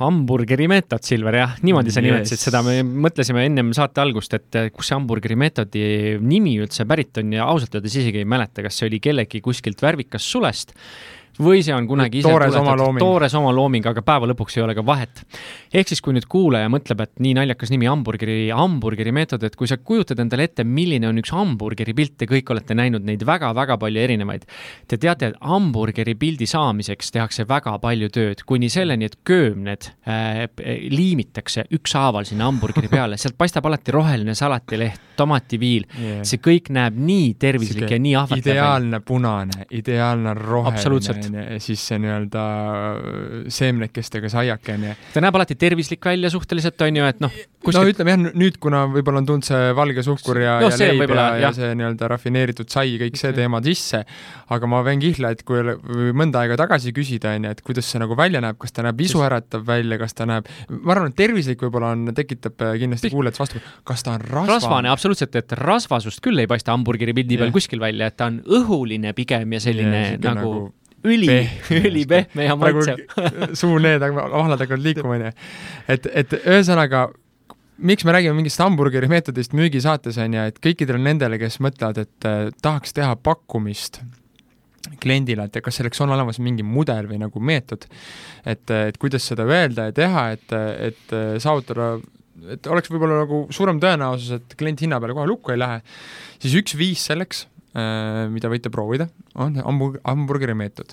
[0.00, 2.08] hamburgeri meetod, Silver, jah, niimoodi sa yes.
[2.08, 5.84] nimetasid seda, me mõtlesime ennem saate algust, et kus see hamburgeri meetodi
[6.18, 9.84] nimi üldse pärit on ja ausalt öeldes isegi ei mäleta, kas see oli kellegi kuskilt
[9.84, 10.74] värvikas sulest
[11.42, 14.64] või see on kunagi ise toores oma looming, toores oma looming, aga päeva lõpuks ei
[14.64, 15.22] ole ka vahet.
[15.74, 19.70] ehk siis, kui nüüd kuulaja mõtleb, et nii naljakas nimi hamburgeri, hamburgeri meetod, et kui
[19.70, 23.78] sa kujutad endale ette, milline on üks hamburgeri pilt, te kõik olete näinud neid väga-väga
[23.80, 24.46] palju erinevaid.
[24.88, 30.44] Te teate, et hamburgeri pildi saamiseks tehakse väga palju tööd, kuni selleni, et köömned äh,
[30.90, 36.96] liimitakse ükshaaval sinna hamburgeri peale, sealt paistab alati roheline salatileht, tomativiil yeah., see kõik näeb
[36.98, 43.48] nii tervislik Sike ja nii ahvatlev ideaalne punane, ideaalne roheline onju, siis see nii-öelda äh,
[43.58, 44.94] seemnekestega saiake onju.
[45.14, 47.34] ta näeb alati tervislik välja suhteliselt onju, et noh
[47.64, 47.80] kuskilt....
[47.80, 51.14] no ütleme jah, nüüd kuna võib-olla on tulnud see valge suhkur ja no,, ja leib
[51.14, 54.02] ja, ja see nii-öelda rafineeritud sai, kõik see teema sisse,
[54.54, 55.62] aga ma võin kihla, et kui
[56.16, 59.64] mõnda aega tagasi küsida onju, et kuidas see nagu välja näeb, kas ta näeb isuäratav
[59.68, 63.64] välja, kas ta näeb, ma arvan, et tervislik võib-olla on, tekitab äh, kindlasti kuulajate vastu,
[63.88, 64.54] kas ta on rasvane?
[64.54, 68.40] rasvane, absoluutselt, et rasvasust küll ei paista hamburgeri pildi peal kuskil välja, et ta on
[68.60, 71.38] õhuline pigem ja selline ja, nagu, nagu üli,
[71.74, 73.02] ülipehme ja maitsev
[73.60, 75.30] suu need vahlad hakkavad liikuma, onju.
[75.92, 77.06] et, et ühesõnaga,
[77.84, 82.28] miks me räägime mingist hamburgeri meetodist müügisaates, on ju, et kõikidele nendele, kes mõtlevad, et
[82.28, 84.00] äh, tahaks teha pakkumist
[85.00, 87.86] kliendile, et kas selleks on olemas mingi mudel või nagu meetod,
[88.44, 90.58] et, et kuidas seda öelda ja teha, et,
[90.90, 91.96] et saavutada
[92.50, 95.80] et oleks võib-olla nagu suurem tõenäosus, et klient hinna peale kohe lukku ei lähe,
[96.42, 99.08] siis üks viis selleks Äh, mida võite proovida,
[99.42, 100.92] on hamburg-, hamburgeri meetod.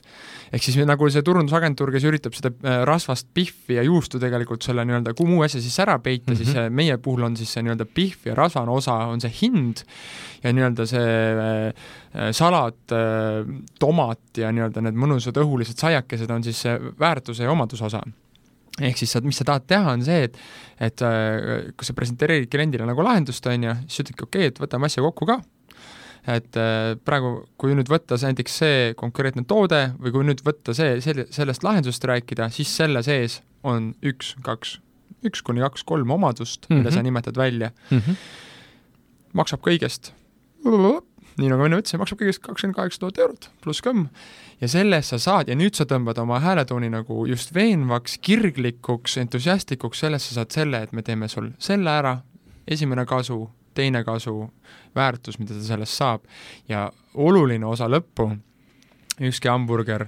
[0.51, 4.85] ehk siis nagu see turundusagentuur, kes üritab seda äh, rasvast pihvi ja juustu tegelikult selle
[4.89, 6.41] nii-öelda muu asja siis ära peita mm, -hmm.
[6.41, 6.73] siis mhm.
[6.73, 9.83] meie puhul on siis see nii-öelda pihv ja rasvane osa on see hind
[10.43, 11.13] ja nii-öelda see
[11.45, 12.97] äh, salat,
[13.79, 18.01] tomat ja nii-öelda need mõnusad õhulised saiakesed on siis see väärtuse ja omaduse osa
[18.81, 20.37] ehk siis sa, mis sa tahad teha, on see, et
[20.81, 21.03] et
[21.77, 25.03] kui sa presenteerid kliendile nagu lahendust, on ju, siis ütledki okei okay,, et võtame asja
[25.05, 25.37] kokku ka,
[26.29, 30.99] et äh, praegu, kui nüüd võtta näiteks see konkreetne toode või kui nüüd võtta see,
[31.01, 34.77] selle, sellest lahendusest rääkida, siis selle sees on üks, kaks,
[35.25, 36.81] üks kuni kaks, kolm omadust mm, -hmm.
[36.83, 37.97] mille sa nimetad välja mm.
[37.97, 38.15] -hmm.
[39.33, 40.13] maksab kõigest,
[41.39, 44.09] nii nagu enne ütlesin, maksab kõigest kakskümmend kaheksa tuhat eurot pluss kõmm
[44.61, 49.99] ja sellest sa saad ja nüüd sa tõmbad oma hääletooni nagu just veenvaks, kirglikuks, entusiastlikuks,
[49.99, 52.19] sellest sa saad selle, et me teeme sul selle ära,
[52.67, 54.45] esimene kasu, teine kasu,
[54.95, 56.25] väärtus, mida ta sellest saab
[56.69, 58.29] ja oluline osa lõppu,
[59.21, 60.07] ükski hamburger,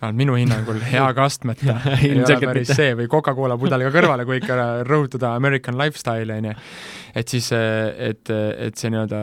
[0.00, 4.56] vähemalt minu hinnangul hea kastmeta ei ole päris see või Coca-Cola pudeliga kõrvale, kui ikka
[4.86, 6.56] rõhutada American lifestyle'i, on ju.
[7.22, 9.22] et siis, et, et see nii-öelda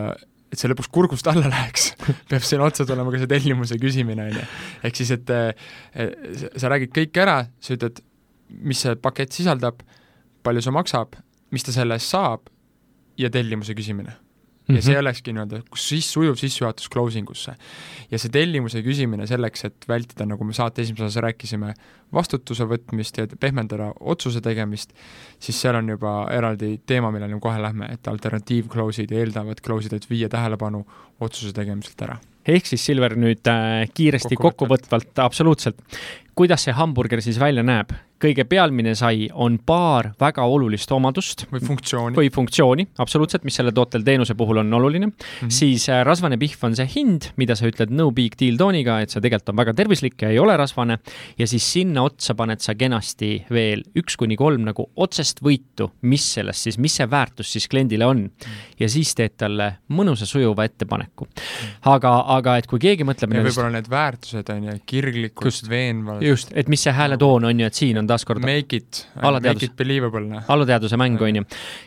[0.54, 1.90] et see lõpuks kurgust alla läheks,
[2.30, 4.48] peab sinna otsa tulema ka see tellimuse küsimine, on ju.
[4.86, 5.34] ehk siis, et
[6.60, 8.00] sa räägid kõik ära, sa ütled,
[8.62, 9.82] mis see pakett sisaldab,
[10.46, 11.16] palju see maksab,
[11.54, 12.50] mis ta selle eest saab
[13.18, 14.14] ja tellimuse küsimine
[14.68, 15.00] ja see mhm.
[15.02, 17.52] olekski nii-öelda siis sujuv sissejuhatus closing usse.
[18.10, 21.74] ja see tellimuse küsimine selleks, et vältida, nagu me saate esimeses osas rääkisime,
[22.14, 24.94] vastutuse võtmist ja pehmendada otsuse tegemist,
[25.38, 30.08] siis seal on juba eraldi teema, millele me kohe lähme, et alternatiiv-close'id eeldavad close'id, et
[30.10, 30.84] viia tähelepanu
[31.20, 32.16] otsuse tegemiselt ära
[32.48, 35.80] ehk siis Silver nüüd äh, kiiresti kokkuvõtvalt, absoluutselt.
[36.36, 37.92] kuidas see hamburger siis välja näeb?
[38.24, 41.46] Kõige pealmine sai on paar väga olulist omadust.
[41.52, 42.16] või funktsiooni.
[42.16, 45.12] või funktsiooni, absoluutselt, mis sellel tootel teenuse puhul on oluline mm.
[45.12, 45.52] -hmm.
[45.52, 49.12] siis äh, rasvane pihv on see hind, mida sa ütled no big deal tooniga, et
[49.12, 50.98] see tegelikult on väga tervislik ja ei ole rasvane.
[51.38, 56.26] ja siis sinna otsa paned sa kenasti veel üks kuni kolm nagu otsest võitu, mis
[56.34, 58.30] sellest siis, mis see väärtus siis kliendile on.
[58.78, 61.28] ja siis teed talle mõnusa sujuva ettepaneku.
[61.84, 63.34] aga, aga et kui keegi mõtleb.
[63.34, 66.22] võib-olla need väärtused on ju, kirglikud, veenvad.
[66.22, 69.76] just, et mis see hääletoon on ju, et siin on taaskord make it, make it
[69.76, 70.24] believable.
[70.30, 70.46] Noh.
[70.54, 71.44] alateaduse mäng, on ju.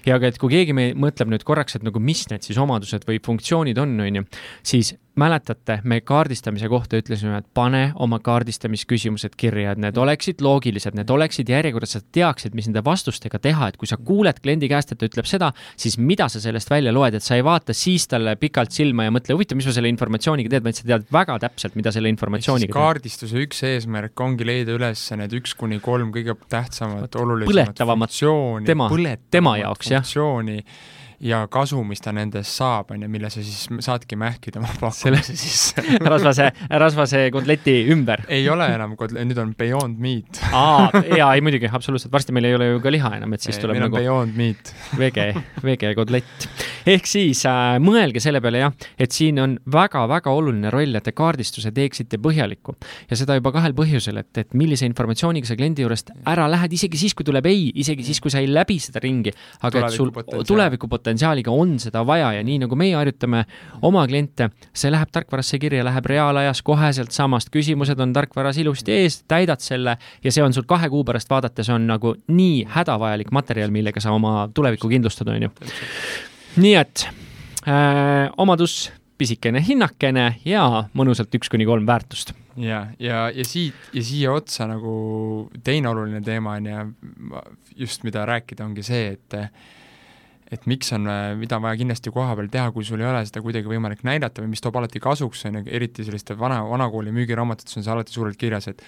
[0.07, 3.07] ja aga et kui keegi me mõtleb nüüd korraks, et nagu mis need siis omadused
[3.07, 4.27] või funktsioonid on, on ju,
[4.75, 10.97] siis mäletate, me kaardistamise kohta ütlesime, et pane oma kaardistamisküsimused kirja, et need oleksid loogilised,
[10.97, 14.93] need oleksid järjekorras, sa teaksid, mis nende vastustega teha, et kui sa kuuled kliendi käest,
[14.93, 18.07] et ta ütleb seda, siis mida sa sellest välja loed, et sa ei vaata siis
[18.11, 21.39] talle pikalt silma ja mõtle, huvitav, mis ma selle informatsiooniga teen, vaid sa tead väga
[21.47, 22.83] täpselt, mida selle informatsiooniga teha.
[22.83, 28.13] kaardistuse üks eesmärk ongi leida üles need üks kuni kolm kõige tähtsamat, olulisemat põletavamat
[28.67, 28.89] tema,
[29.33, 30.05] tema jaoks, jah.
[30.05, 30.67] ja
[31.49, 35.81] kasu, mis ta nendest saab, on ju, mille sa siis saadki mähkida oma pakkumise sisse
[36.13, 38.21] rasvase, rasvase kotleti ümber.
[38.29, 42.49] ei ole enam kotle-, nüüd on Beyond Meat aa, jaa, ei muidugi, absoluutselt, varsti meil
[42.51, 45.25] ei ole ju ka liha enam, et siis ei, tuleb nagu Beyond Meat vege,
[45.65, 46.47] vege kotlett.
[46.85, 51.15] ehk siis äh, mõelge selle peale jah, et siin on väga-väga oluline roll, et te
[51.17, 52.77] kaardistuse teeksite põhjaliku.
[53.09, 57.01] ja seda juba kahel põhjusel, et, et millise informatsiooniga sa kliendi juurest ära lähed, isegi
[57.01, 59.33] siis, kui tuleb ei, isegi siis, kui sa ei läbi seda ringi,
[59.65, 63.45] aga et sul tulevikupotentsiaal potentsiaaliga on seda vaja ja nii nagu meie harjutame
[63.87, 69.21] oma kliente, see läheb tarkvarasse kirja, läheb reaalajas koheselt samast, küsimused on tarkvaras ilusti ees,
[69.27, 73.71] täidad selle ja see on sul kahe kuu pärast vaadates on nagu nii hädavajalik materjal,
[73.71, 75.53] millega sa oma tulevikku kindlustad, on ju.
[76.59, 77.05] nii et
[77.63, 84.03] äh, omadus, pisikene hinnakene ja mõnusalt üks kuni kolm väärtust ja, ja, ja siit ja
[84.03, 84.91] siia otsa nagu
[85.63, 86.85] teine oluline teema on ju,
[87.87, 89.39] just mida rääkida, ongi see, et
[90.51, 91.07] et miks on,
[91.39, 94.43] mida on vaja kindlasti koha peal teha, kui sul ei ole seda kuidagi võimalik näidata
[94.43, 98.15] või mis toob alati kasuks, on ju, eriti selliste vana, vanakooli müügiraamatutes on see alati
[98.15, 98.83] suurelt kirjas, et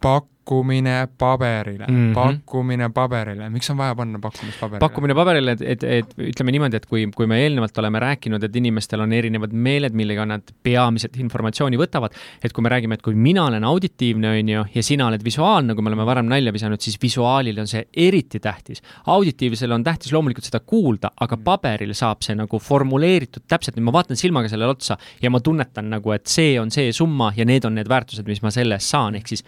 [0.00, 2.14] pakkumine paberile mm, -hmm.
[2.14, 4.80] pakkumine paberile, miks on vaja panna pakkumist paberile?
[4.80, 8.56] pakkumine paberile, et, et, et ütleme niimoodi, et kui, kui me eelnevalt oleme rääkinud, et
[8.56, 13.14] inimestel on erinevad meeled, millega nad peamiselt informatsiooni võtavad, et kui me räägime, et kui
[13.14, 16.80] mina olen auditiivne, on ju, ja sina oled visuaalne, nagu me oleme varem nalja visanud,
[16.80, 18.82] siis visuaalil on see eriti tähtis.
[19.06, 21.44] auditiivsel on tähtis loomulikult seda kuulda, aga mm.
[21.44, 26.12] paberil saab see nagu formuleeritud täpselt, ma vaatan silmaga sellele otsa ja ma tunnetan nagu,
[26.12, 29.14] et see on see summa ja need on need väärtused, mis ma selle eest saan,
[29.14, 29.44] ehk siis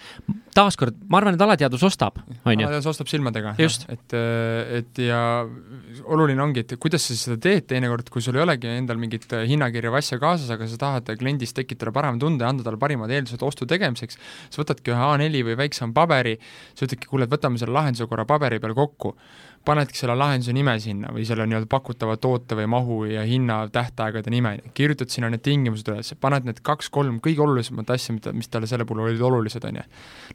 [0.56, 2.66] taaskord, ma arvan, et alateadvus ostab, on ju.
[2.66, 3.54] alateadvus ostab silmadega.
[3.58, 4.16] et,
[4.78, 5.20] et ja
[6.04, 9.92] oluline ongi, et kuidas sa seda teed teinekord, kui sul ei olegi endal mingit hinnakirja
[9.92, 13.68] või asja kaasas, aga sa tahad kliendist tekitada parema tunde, anda talle parimad eeldused ostu
[13.70, 14.20] tegemiseks,
[14.52, 16.36] sa võtadki ühe A4 või väiksema paberi,
[16.76, 19.16] sa ütledki, kuule, et võtame selle lahenduse korra paberi peal kokku
[19.64, 24.30] panedki selle lahenduse nime sinna või selle nii-öelda pakutava toote või mahu ja hinna tähtaegade
[24.34, 28.70] nime, kirjutad sinna need tingimused üles, paned need kaks-kolm kõige olulisemat asja, mida, mis talle
[28.70, 29.84] selle puhul olid olulised, on ju.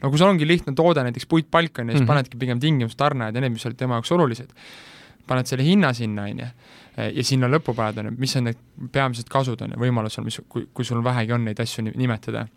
[0.03, 2.13] no kui sul ongi lihtne toode, näiteks puitpalk, on ju, siis mm -hmm.
[2.13, 4.53] panedki pigem tingimused, tarneajad ja need, mis olid tema jaoks olulised.
[5.27, 6.45] paned selle hinna sinna, on ju,
[7.13, 8.57] ja sinna lõppu paned, on ju, mis on need
[8.91, 12.47] peamised kasud, on ju, võimalusel, mis, kui, kui sul vähegi on neid asju nimetada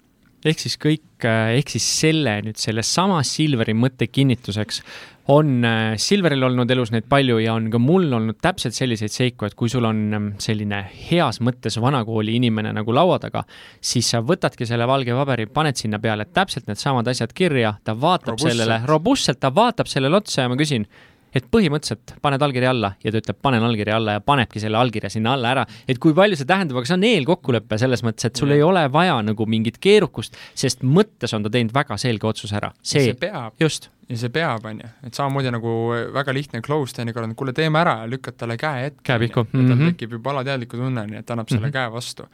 [0.44, 4.82] ehk siis kõik, ehk siis selle nüüd sellesama Silveri mõtte kinnituseks
[5.30, 9.46] on äh, Silveril olnud elus neid palju ja on ka mul olnud täpselt selliseid seiku,
[9.46, 13.44] et kui sul on ähm, selline heas mõttes vanakooli inimene nagu laua taga,
[13.80, 18.34] siis sa võtadki selle valge paberi, paned sinna peale täpselt needsamad asjad kirja, ta vaatab
[18.34, 18.56] robustselt.
[18.56, 20.88] sellele robustselt, ta vaatab sellele otsa ja ma küsin,
[21.34, 25.10] et põhimõtteliselt paned allkirja alla ja ta ütleb, panen allkirja alla ja panebki selle allkirja
[25.12, 25.66] sinna alla ära.
[25.88, 28.58] et kui palju see tähendab, aga see on eelkokkulepe selles mõttes, et sul ja.
[28.58, 32.72] ei ole vaja nagu mingit keerukust, sest mõttes on ta teinud väga selge otsuse ära.
[32.82, 33.54] see, see peab.
[33.60, 33.90] just.
[34.10, 35.76] ja see peab, on ju, et samamoodi nagu
[36.16, 39.04] väga lihtne close teinekord on, kuule, teeme ära ja lükkad talle käe ette.
[39.06, 39.46] käe pihku.
[39.52, 39.94] tal mhm.
[39.94, 41.78] tekib juba alateadliku tunne, nii et ta annab selle mm -hmm.
[41.78, 42.28] käe vastu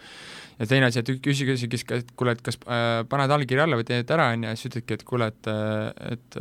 [0.58, 3.76] ja teine asi, et küsi, küsi, küsi, et kuule, et kas äh, paned allkirja alla
[3.76, 5.48] või teed ära, on ju, ja siis ütledki, et kuule, et,
[6.12, 6.38] et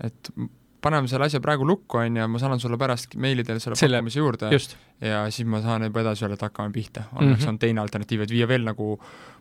[0.00, 0.30] et
[0.82, 4.00] paneme selle asja praegu lukku, on ju, ma saadan sulle pärast meili teel selle, selle
[4.00, 4.76] pakkumise juurde just.
[5.04, 7.06] ja siis ma saan juba edasi öelda, et hakkame pihta.
[7.12, 7.48] õnneks mm -hmm.
[7.54, 8.96] on teine alternatiiv, et viia veel nagu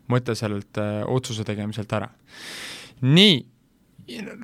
[0.09, 2.09] mõte sellelt äh, otsuse tegemiselt ära.
[3.01, 3.45] nii,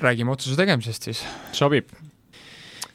[0.02, 1.26] räägime otsuse tegemisest siis.
[1.52, 1.90] sobib.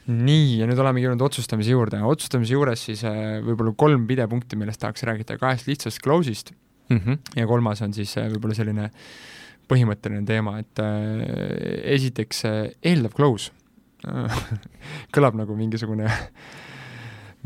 [0.07, 4.81] nii, ja nüüd olemegi jõudnud otsustamise juurde, otsustamise juures siis äh, võib-olla kolm pidepunkti, millest
[4.81, 6.55] tahaks rääkida, kahest lihtsast close'ist
[6.91, 7.19] mm -hmm.
[7.37, 8.91] ja kolmas on siis äh, võib-olla selline
[9.71, 11.25] põhimõtteline teema, et äh,
[11.95, 13.53] esiteks äh, eeldav close
[15.15, 16.09] kõlab nagu mingisugune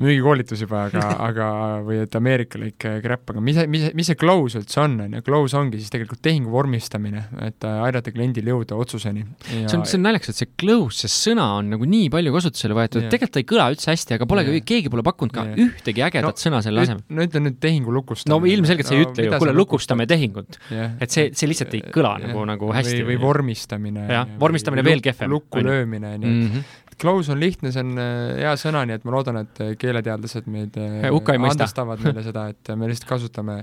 [0.01, 1.49] müügikoolitus juba, aga, aga
[1.87, 5.59] või et ameerikalik crap, aga mis, mis, mis see close üldse on, on ju, close
[5.59, 9.69] ongi siis tegelikult tehingu vormistamine, et aidata kliendil jõuda otsuseni ja....
[9.71, 12.79] see on, see on naljakas, et see close, see sõna on nagu nii palju kasutusele
[12.79, 15.57] võetud, tegelikult ta ei kõla üldse hästi, aga pole keegi pole pakkunud ka ja.
[15.69, 17.05] ühtegi ägedat no, sõna selle asemel.
[17.15, 18.35] no ütle nüüd tehingu lukustamine.
[18.35, 20.59] no ilmselgelt sa ei ütle ju, kuule, lukustame tehingut.
[20.75, 22.29] et see, see lihtsalt ei kõla ja.
[22.29, 23.03] nagu, nagu hästi.
[23.03, 24.09] või, või vormistamine.
[24.11, 25.31] jah, vormistamine veel kehvem.
[25.37, 26.65] lukku löömine, on ju
[27.01, 30.49] close on lihtne, see on äh, hea sõna, nii et ma loodan, et äh, keeleteadlased
[30.51, 33.61] meid äh, andestavad meile seda, et me lihtsalt kasutame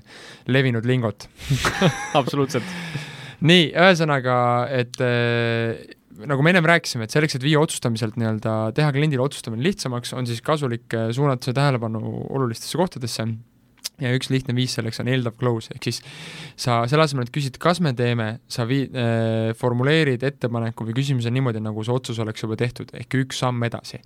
[0.51, 1.27] levinud lingot.
[2.19, 2.67] Absoluutselt.
[3.41, 4.35] nii, ühesõnaga,
[4.77, 4.99] et
[6.29, 10.29] nagu me ennem rääkisime, et selleks, et viia otsustamiselt nii-öelda, teha kliendile otsustamine lihtsamaks, on
[10.29, 13.25] siis kasulik suunata see tähelepanu olulistesse kohtadesse
[14.01, 16.01] ja üks lihtne viis selleks on eeldav close, ehk siis
[16.59, 21.33] sa selle asemel, et küsida, kas me teeme, sa vii- äh,, formuleerid ettepaneku või küsimuse
[21.33, 24.01] niimoodi, nagu see otsus oleks juba tehtud, ehk üks samm edasi.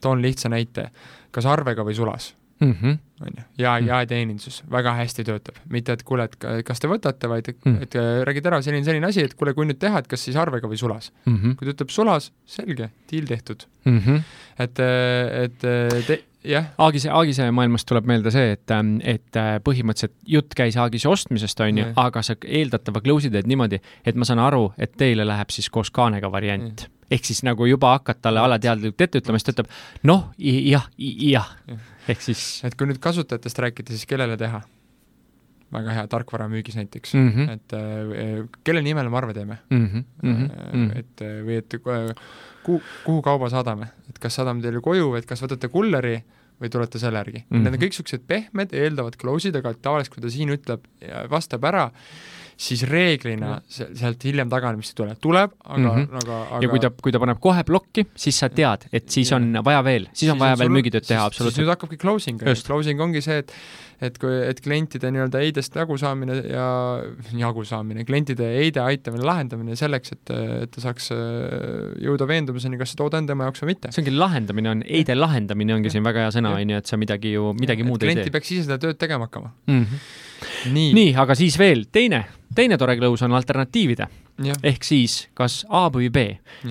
[0.00, 0.90] toon lihtsa näite,
[1.30, 2.72] kas arvega või sulas mm.
[2.72, 2.98] -hmm.
[3.20, 3.88] on ju, ja mm -hmm.
[3.88, 7.82] jaeteenindus väga hästi töötab, mitte et kuule, et kas te võtate, vaid et, mm -hmm.
[7.82, 10.68] et räägid ära selline, selline asi, et kuule, kui nüüd teha, et kas siis arvega
[10.68, 11.36] või sulas mm.
[11.36, 11.56] -hmm.
[11.56, 13.98] kui ta ütleb sulas, selge, diil tehtud mm.
[13.98, 14.20] -hmm.
[14.58, 14.78] et,
[15.44, 15.58] et
[16.06, 16.70] te, jah.
[16.78, 21.60] Aagise, Aagise maailmast tuleb meelde see, et, ähm, et äh, põhimõtteliselt jutt käis Aagise ostmisest,
[21.64, 25.54] on ju, aga sa eeldatava close'i teed niimoodi, et ma saan aru, et teile läheb
[25.54, 26.88] siis koos kaanega variant.
[27.12, 29.72] ehk siis nagu juba hakkad talle alateadlikult ette ütlema, siis ta ütleb
[30.08, 31.78] noh, jah, jah ja
[32.08, 34.62] ehk siis et kui nüüd kasutajatest rääkida, siis kellele teha?
[35.72, 37.50] Väga hea tarkvaramüügis näiteks mm, -hmm.
[37.56, 39.86] et äh, kelle nimel me arve teeme mm.
[39.86, 40.04] -hmm.
[40.22, 40.98] Mm -hmm.
[40.98, 42.14] et äh, või et äh,
[42.62, 46.22] kuhu, kuhu kauba saadame, et kas saadame teile koju, et kas võtate kulleri
[46.60, 47.56] või tulete selle järgi mm.
[47.56, 47.62] -hmm.
[47.62, 51.64] Need on kõik niisugused pehmed, eeldavad close'id, aga tavaliselt, kui ta siin ütleb ja vastab
[51.64, 51.90] ära,
[52.62, 56.18] siis reeglina sealt hiljem taganemist ei tule, tuleb, aga mm, -hmm.
[56.22, 59.32] aga, aga ja kui ta, kui ta paneb kohe plokki, siis sa tead, et siis
[59.32, 59.38] ja.
[59.40, 61.64] on vaja veel, siis on siis vaja on veel müügitööd teha, absoluutselt.
[61.64, 63.56] nüüd hakkabki closing, closing ongi see, et
[64.02, 66.66] et kui, et klientide nii-öelda eidest jagu saamine ja
[67.38, 70.32] jagu saamine, klientide eide aitamine, lahendamine selleks, et,
[70.64, 71.20] et ta saaks äh,
[72.02, 73.92] jõuda veendumuseni, kas see toode on tema jaoks või mitte.
[73.94, 76.98] see ongi lahendamine, on eide lahendamine ongi siin väga hea sõna, on ju, et sa
[76.98, 78.18] midagi ju, midagi muud ei tee.
[78.18, 79.80] klient peaks ise seda tööd tegema hakkama mm.
[79.84, 80.04] -hmm.
[80.72, 82.24] Nii, nii, aga siis veel teine,
[82.54, 84.08] teine tore close on alternatiivide
[84.62, 86.24] ehk siis kas A või B.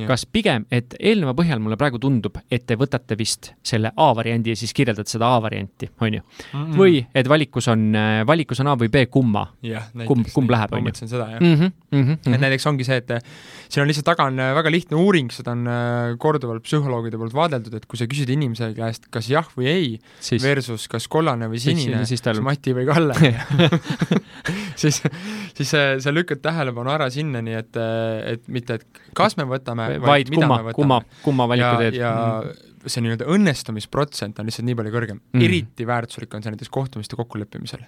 [0.07, 4.53] kas pigem, et eelneva põhjal mulle praegu tundub, et te võtate vist selle A variandi
[4.53, 6.51] ja siis kirjeldad seda A varianti, on ju mm.
[6.53, 6.77] -hmm.
[6.77, 7.93] või et valikus on,
[8.27, 9.47] valikus on A või B, kumma?
[10.07, 10.83] kumb, kumb läheb, on ju?
[10.83, 11.55] ma mõtlesin seda, jah mm.
[11.55, 12.33] -hmm, mm -hmm.
[12.33, 13.11] et näiteks ongi see, et
[13.69, 17.73] siin on lihtsalt taga on väga lihtne uuring, seda on äh, korduvalt psühholoogide poolt vaadeldud,
[17.77, 21.59] et kui sa küsid inimese käest, kas jah või ei siis, versus kas kollane või
[21.59, 22.41] sinine, siis, tal...
[22.41, 23.15] Mati või Kalle
[24.81, 25.01] siis,
[25.57, 25.71] siis
[26.03, 27.79] sa lükkad tähelepanu ära sinnani, et,
[28.33, 31.97] et mitte, et kas me võtame, vaid, vaid kumma, kumma, kumma valiku teed.
[31.99, 32.85] ja mm.
[32.85, 35.45] see nii-öelda õnnestumisprotsent on lihtsalt nii palju kõrgem mm..
[35.47, 37.83] eriti väärtuslik on see näiteks kohtumiste kokkuleppimisel.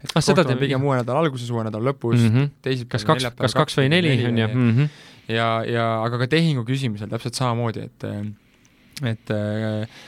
[0.00, 3.08] et ah, seda teeme pigem uue nädala alguses, uue nädala lõpus mm -hmm., teisipäeval, kas
[3.24, 4.48] kaks, kas kaks või neli, on ju.
[4.52, 4.94] Mhm.
[5.28, 8.08] ja, ja aga ka tehingu küsimisel täpselt samamoodi, et
[9.06, 10.00] et äh,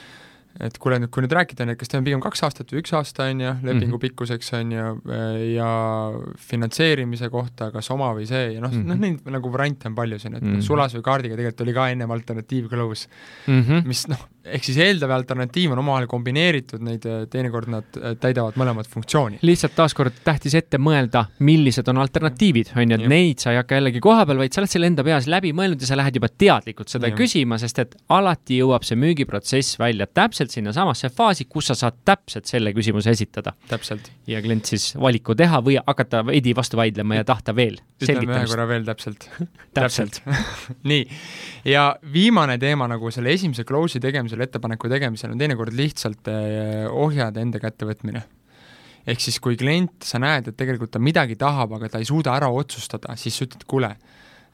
[0.60, 3.28] et kuule nüüd, kui nüüd rääkida, on kas teeme pigem kaks aastat või üks aasta,
[3.32, 4.02] on ju, lepingu mm -hmm.
[4.04, 4.88] pikkuseks, on ju,
[5.54, 5.70] ja
[6.48, 9.94] finantseerimise kohta, kas oma või see ja noh mm -hmm., noh neid nagu variante on
[9.94, 10.66] palju siin, et mm -hmm.
[10.66, 13.08] sulas või kaardiga tegelikult oli ka ennem alternatiiv close
[13.46, 13.86] mm, -hmm.
[13.86, 18.88] mis noh, ehk siis eeldav ja alternatiiv on omavahel kombineeritud, neid teinekord nad täidavad mõlemat
[18.90, 19.40] funktsiooni.
[19.46, 23.78] lihtsalt taaskord tähtis ette mõelda, millised on alternatiivid, on ju, et neid sa ei hakka
[23.78, 26.30] jällegi koha peal, vaid sa oled selle enda peas läbi mõelnud ja sa lähed juba
[26.30, 27.16] teadlikult seda ja.
[27.18, 32.50] küsima, sest et alati jõuab see müügiprotsess välja täpselt sinnasamasse faasi, kus sa saad täpselt
[32.50, 33.54] selle küsimuse esitada.
[33.68, 34.10] täpselt.
[34.26, 38.46] ja klient siis valiku teha või hakata veidi vastu vaidlema ja tahta veel ütleme ühe
[38.50, 39.28] korra veel täpselt
[39.76, 40.20] täpselt
[40.90, 41.06] nii,
[41.68, 44.02] ja viimane teema nagu selle esimese close'i
[44.32, 48.22] tegemisel, ettepaneku tegemisel on teinekord lihtsalt eh, ohjade enda kätte võtmine
[49.06, 52.36] ehk siis, kui klient, sa näed, et tegelikult ta midagi tahab, aga ta ei suuda
[52.36, 53.90] ära otsustada, siis sa ütled, kuule,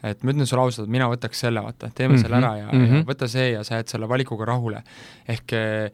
[0.00, 2.22] et ma ütlen sulle ausalt, et mina võtaks selle, vaata, teeme mm -hmm.
[2.22, 2.86] selle ära ja mm, -hmm.
[2.86, 3.08] ja mhm.
[3.10, 4.82] võta see ja sa jääd selle valikuga rahule.
[5.28, 5.90] ehk äh,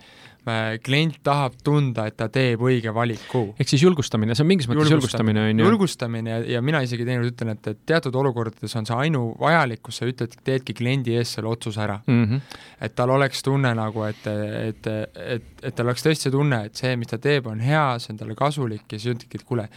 [0.85, 3.47] klient tahab tunda, et ta teeb õige valiku.
[3.59, 5.69] ehk siis julgustamine, see on mingis mõttes julgustamine, on ju?
[5.71, 10.03] julgustamine ja, ja mina isegi teinekord ütlen, et, et teatud olukordades on see ainuvajalik, kus
[10.03, 12.25] sa ütled, teedki kliendi ees selle otsuse ära mm.
[12.25, 12.57] -hmm.
[12.85, 16.77] et tal oleks tunne nagu, et, et, et, et, tal oleks tõesti see tunne, et
[16.77, 19.69] see, mis ta teeb, on hea, see on talle kasulik ja siis ütledki, et kuule,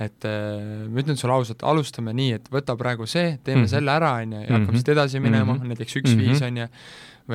[0.00, 3.70] et äh, ma ütlen sulle ausalt, alustame nii, et võta praegu see, teeme mm -hmm.
[3.70, 4.76] selle ära, on ju, ja hakkame mm -hmm.
[4.76, 5.68] siit edasi minema mm, -hmm.
[5.68, 6.28] näiteks üks mm -hmm.
[6.28, 6.68] viis, on ju,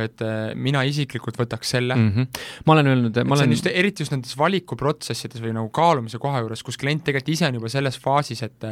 [0.03, 2.09] et äh, mina isiklikult võtaks selle mm.
[2.13, 2.41] -hmm.
[2.65, 6.63] ma olen öelnud, ma olen just, eriti just nendes valikuprotsessides või nagu kaalumise koha juures,
[6.63, 8.67] kus klient tegelikult ise on juba selles faasis, et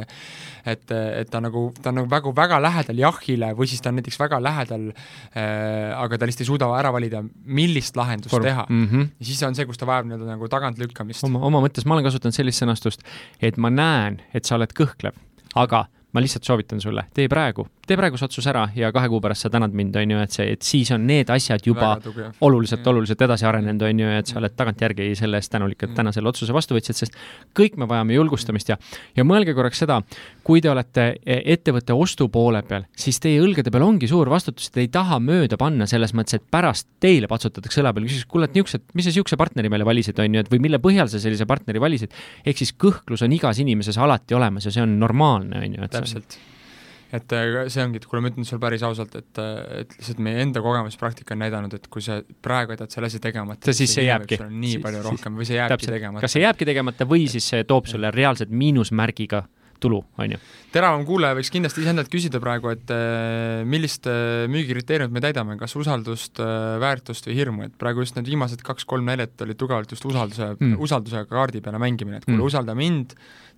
[0.66, 4.00] et, et ta nagu, ta on nagu väga, väga lähedal jahile või siis ta on
[4.00, 8.44] näiteks väga lähedal äh,, aga ta lihtsalt ei suuda ära valida, millist lahendust Form.
[8.44, 8.86] teha mm.
[8.86, 9.08] -hmm.
[9.20, 11.24] ja siis on see, kus ta vajab nii-öelda nagu tagantlükkamist.
[11.24, 13.06] oma, oma mõttes ma olen kasutanud sellist sõnastust,
[13.40, 15.14] et ma näen, et sa oled kõhklev,
[15.54, 19.20] aga ma lihtsalt soovitan sulle, tee praegu, tee praegu see otsus ära ja kahe kuu
[19.22, 21.94] pärast sa tänad mind, on ju, et see, et siis on need asjad juba
[22.44, 26.12] oluliselt, oluliselt edasi arenenud, on ju, et sa oled tagantjärgi selle eest tänulik, et täna
[26.14, 27.18] selle otsuse vastu võtsid, sest
[27.56, 28.78] kõik me vajame julgustamist ja,
[29.16, 30.00] ja mõelge korraks seda,
[30.46, 34.72] kui te olete e, ettevõtte ostu poole peal, siis teie õlgade peal ongi suur vastutus,
[34.74, 38.50] te ei taha mööda panna selles mõttes, et pärast teile patsutatakse õla peale, küsitakse, kuule,
[38.50, 41.22] et niisugused, mis sa niisuguse partneri meile valisid, on ju, et või mille põhjal sa
[41.22, 42.14] sellise partneri valisid.
[42.46, 45.88] ehk siis kõhklus on igas inimeses alati olemas ja see on normaalne, on ju.
[45.92, 46.38] täpselt
[47.14, 50.22] et äh, see ongi, et kuule, ma ütlen sulle päris ausalt, et, äh, et lihtsalt
[50.26, 54.08] meie enda kogemuspraktika on näidanud, et kui sa praegu jätad selle asja tegemata, siis see
[54.08, 54.40] jääbki.
[54.50, 55.98] nii palju rohkem või see jääbki täpselt.
[55.98, 56.24] tegemata.
[56.26, 59.44] kas see jääbki tegemata või siis see toob sulle reaalselt miinusmärgiga
[59.78, 60.38] tulu, on ju.
[60.72, 64.08] teravam kuulaja võiks kindlasti iseendalt küsida praegu, et äh, millist
[64.50, 66.40] müügikriteeriumit me täidame, kas usaldust,
[66.82, 70.78] väärtust või hirmu, et praegu just need viimased kaks-kolm näidet olid tugevalt just usalduse mm.,
[70.82, 73.14] usaldusega kaardi peale mängimine, et kuule mm., usalda mind,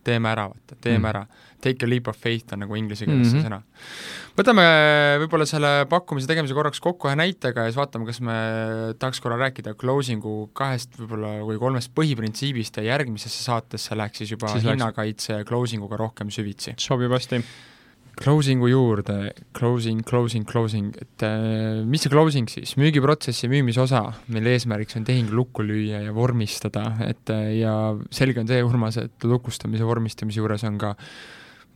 [0.09, 1.11] teeme ära, vaata, teeme mm.
[1.12, 1.23] ära.
[1.59, 3.42] Take a leap of faith on nagu inglise keeles mm -hmm.
[3.42, 3.62] see sõna.
[4.38, 4.66] võtame
[5.25, 8.37] võib-olla selle pakkumise tegemise korraks kokku ühe näitega ja siis vaatame, kas me
[8.99, 14.53] tahaks korra rääkida closing'u kahest võib-olla või kolmest põhiprintsiibist ja järgmisesse saatesse läheks siis juba
[14.55, 16.75] siis hinnakaitse ja closing uga rohkem süvitsi.
[16.79, 17.42] sobib hästi
[18.18, 24.02] Closing'u juurde, closing, closing, closing, et äh, mis see closing siis, müügiprotsessi müümisosa,
[24.35, 27.74] mille eesmärgiks on tehing lukku lüüa ja vormistada, et äh, ja
[28.11, 30.96] selge on see, Urmas, et lukustamise, vormistamise juures on ka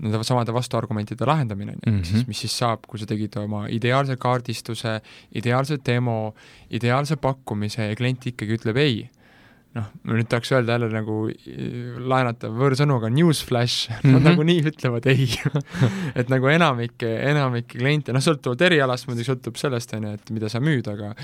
[0.03, 1.77] nende samade vastuargumentide lahendamine.
[1.79, 2.05] Mm, -hmm.
[2.05, 5.01] siis mis siis saab, kui sa tegid oma ideaalse kaardistuse,
[5.35, 6.35] ideaalse demo,
[6.71, 9.03] ideaalse pakkumise ja klient ikkagi ütleb ei
[9.77, 11.17] noh, ma nüüd tahaks öelda jälle nagu
[12.13, 14.13] laenata võõrsõnu, aga newsflash mm, -hmm.
[14.19, 15.29] nad nagunii ütlevad ei
[16.21, 20.53] et nagu enamik, enamik kliente, noh, sõltuvalt erialast muidugi sõltub sellest, on ju, et mida
[20.53, 21.15] sa müüd, aga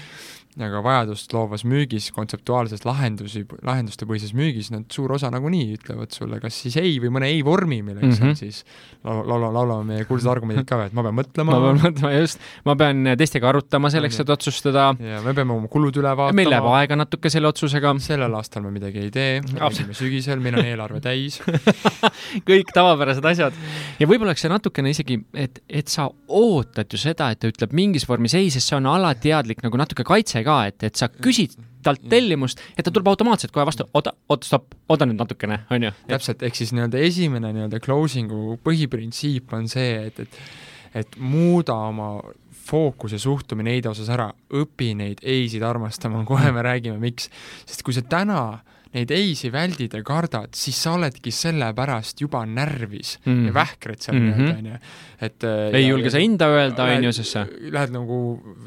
[0.58, 6.56] aga vajadust loovas müügis, kontseptuaalses lahendusi, lahendustepõhises müügis, nad suur osa nagunii ütlevad sulle kas
[6.64, 8.32] siis ei või mõne ei vormi, milleks mm -hmm.
[8.32, 8.64] on siis
[9.04, 11.52] laulame, laulame meie kuulsad argumendid ka, et ma pean mõtlema.
[11.52, 14.94] ma pean mõtlema, just, ma pean teistega arutama selleks, et otsustada.
[14.98, 16.37] ja me peame oma kulud üle vaatama.
[16.37, 17.94] meil läheb aega natuke selle otsusega.
[17.98, 21.38] sellel aastal me midagi ei tee, räägime sügisel, meil on eelarve täis
[22.48, 23.57] kõik tavapärased asjad.
[23.98, 27.74] ja võib-olla oleks see natukene isegi, et, et sa ootad ju seda, et ta ütleb
[27.77, 31.59] mingis vormis ei, sest see on alateadlik nagu natuke kaitse ka, et, et sa küsid
[31.85, 35.88] talt tellimust ja ta tuleb automaatselt kohe vastu, oota, oota, stopp, oota nüüd natukene, on
[35.88, 35.92] ju.
[36.11, 40.42] täpselt, ehk siis nii-öelda esimene nii-öelda closing'u põhiprintsiip on see, et, et
[40.96, 42.14] et muuda oma
[42.68, 47.31] fookus ja suhtumine ei-de osas ära, õpi neid ei-sid armastama, kohe me räägime, miks.
[47.66, 48.42] sest kui sa täna
[48.94, 53.33] neid ei-si väldid ja kardad, siis sa oledki sellepärast juba närvis mm.
[53.33, 53.46] Mhm.
[53.51, 54.28] ja vähkred seal Mhm.
[54.28, 54.78] nii-öelda, on ju.
[55.20, 58.18] et äh, ei ja- julge sa hinda öelda, lähed- on ju, sest sa Lähed nagu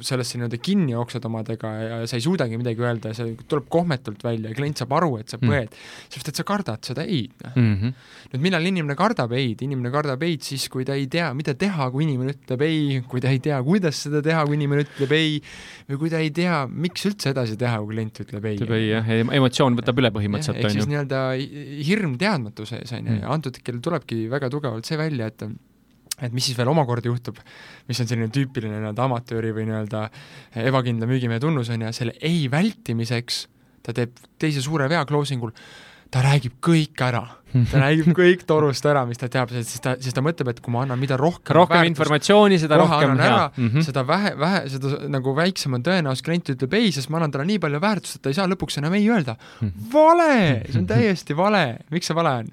[0.01, 4.24] sellesse nii-öelda kinni jooksed omadega ja sa ei suudagi midagi öelda ja see tuleb kohmetult
[4.24, 5.49] välja ja klient saab aru, et sa Mm.
[5.49, 7.76] põed mm., sest et sa kardad seda ei-d, mm.
[7.82, 7.93] -hmm.
[8.34, 11.89] nüüd millal inimene kardab ei-d, inimene kardab ei-d siis, kui ta ei tea, mida teha,
[11.91, 15.41] kui inimene ütleb ei, kui ta ei tea, kuidas seda teha, kui inimene ütleb ei,
[15.89, 18.55] või kui ta ei tea, miks üldse edasi teha, kui klient ütleb ei.
[18.57, 22.91] ütleb ei jah, emotsioon võtab üle põhimõtteliselt, ehk on siis nii-öelda hi- hirm teadmatuse ees,
[22.97, 23.22] on ju, Mm.
[23.24, 25.43] ja antud hetkel tulebki väga tugevalt see välja, et
[26.22, 27.39] et mis siis veel omakorda juhtub,
[27.88, 30.03] mis on selline tüüpiline nii-öelda amatööri või nii-öelda
[30.70, 33.47] ebakindla müügimehe tunnus, on ju, selle ei vältimiseks
[33.82, 35.51] ta teeb teise suure vea closing ul,
[36.12, 37.24] ta räägib kõik ära
[37.72, 40.74] ta räägib kõik torust ära, mis ta teab, siis ta, siis ta mõtleb, et kui
[40.74, 43.68] ma annan mida rohkem rohkem väärtust, informatsiooni, seda rohkem hea mm.
[43.68, 43.86] -hmm.
[43.88, 47.47] seda vähe, vähe, seda nagu väiksem on tõenäosus, klient ütleb ei, sest ma annan talle
[47.49, 49.36] nii palju väärtust, et ta ei saa lõpuks enam ei öelda.
[49.59, 49.91] Mhm.
[49.93, 50.34] vale,
[50.70, 52.51] see on täiesti vale, miks see vale on?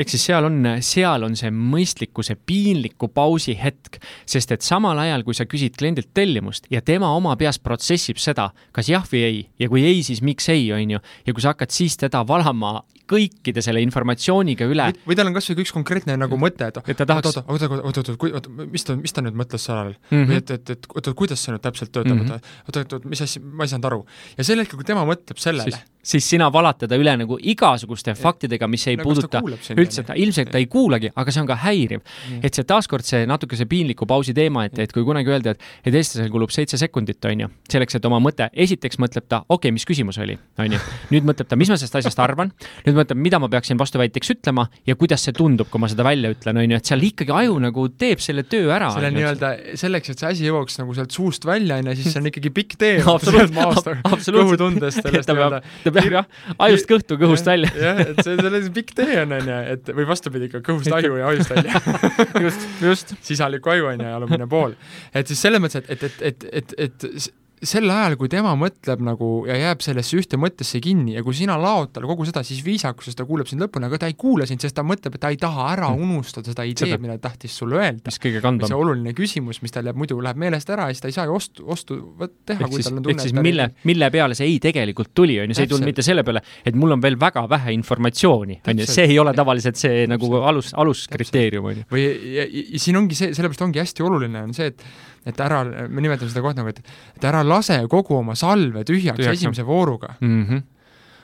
[0.00, 4.98] Ehk siis seal on, seal on see mõistliku, see piinliku pausi hetk, sest et samal
[5.02, 9.24] ajal, kui sa küsid kliendilt tellimust ja tema oma peas protsessib seda, kas jah või
[9.26, 12.24] ei ja kui ei, siis miks ei, on ju, ja kui sa hakkad siis teda
[12.26, 12.80] valama
[13.10, 16.96] kõikide selle informatsiooniga üle või, või tal on kasvõi üks konkreetne nagu mõte, et Et
[16.96, 19.64] ta tahaks- oot, oot, oot, oot, oot, oot, oot, mis ta, mis ta nüüd mõtles
[19.66, 20.38] seal all mm, või -hmm.
[20.38, 22.26] et, et, et oot, oot, kuidas see nüüd täpselt töötab Mhm.
[22.26, 22.68] mm, -hmm.
[22.68, 24.04] oot, oot, oot, mis asja, ma ei saanud aru.
[24.38, 28.14] ja sel hetkel, kui tema mõtleb sellele siis, siis sina valad teda üle nagu igasuguste
[28.18, 29.42] faktidega, mis ei no ta puuduta
[29.76, 32.00] üldse, ilmselt ta ei kuulagi, aga see on ka häiriv.
[32.42, 35.66] et see taaskord see natuke see piinliku pausi teema, et, et kui kunagi öeldi, et,
[35.84, 39.68] et eestlasel kulub seitse sekundit, on ju, selleks, et oma mõte, esiteks mõtleb ta, okei
[39.68, 40.80] okay,, mis küsimus oli, on ju,
[41.12, 42.52] nüüd mõtleb ta, mis ma sellest asjast arvan,
[42.86, 46.32] nüüd mõtleb, mida ma peaksin vastuväiteks ütlema ja kuidas see tundub, kui ma seda välja
[46.32, 48.90] ütlen, on ju, et seal ikkagi aju nagu teeb selle töö ära.
[48.94, 52.22] selle nii-öelda selleks, et see asi jõuaks nagu sealt suust välja, on ju, siis see
[52.22, 54.40] on ikkagi pikk tee absoluutselt, absoluutselt.
[54.40, 56.30] kõhutundest sellest nii-öelda, ta peab jah,
[56.68, 57.72] ajust kõhtu, kõhust välja.
[57.76, 60.94] jah, et see, see on pikk tee on, on ju, et või vastupidi ikka kõhust
[61.00, 61.82] aju ja ajust välja
[62.46, 63.14] just, just.
[63.26, 64.76] sisalik aju on ju, alumine pool.
[65.14, 67.30] et siis selles mõttes, et, et, et, et, et, et
[67.60, 71.58] sel ajal, kui tema mõtleb nagu ja jääb sellesse ühte mõttesse kinni ja kui sina
[71.60, 74.62] laod talle kogu seda, siis viisakuses ta kuulab sind lõpuni, aga ta ei kuula sind,
[74.64, 77.76] sest ta mõtleb, et ta ei taha ära unustada seda ideed mida ta tahtis sulle
[77.76, 78.08] öelda.
[78.08, 81.12] mis kõige see oluline küsimus, mis tal jääb muidu, läheb meelest ära ja siis ta
[81.12, 84.38] ei saa ju ostu, ostu võt- teha, kui tal on tunne, siis mille, mille peale
[84.38, 87.04] see ei tegelikult tuli, on ju, see ei tulnud mitte selle peale, et mul on
[87.04, 91.82] veel väga vähe informatsiooni, on ju, see ei ole tavaliselt see nagu alus, aluskriteerium, on
[91.82, 91.86] ju.
[91.92, 94.84] või ja, ja, ja siin ongi see, sellepärast ongi hästi oluline on see, et
[95.26, 96.80] et ära, me nimetame seda kohta nagu, et
[97.16, 100.14] et ära lase kogu oma salve tühjaks, Tühjaks, esimese vooruga.
[100.20, 100.62] Mm -hmm.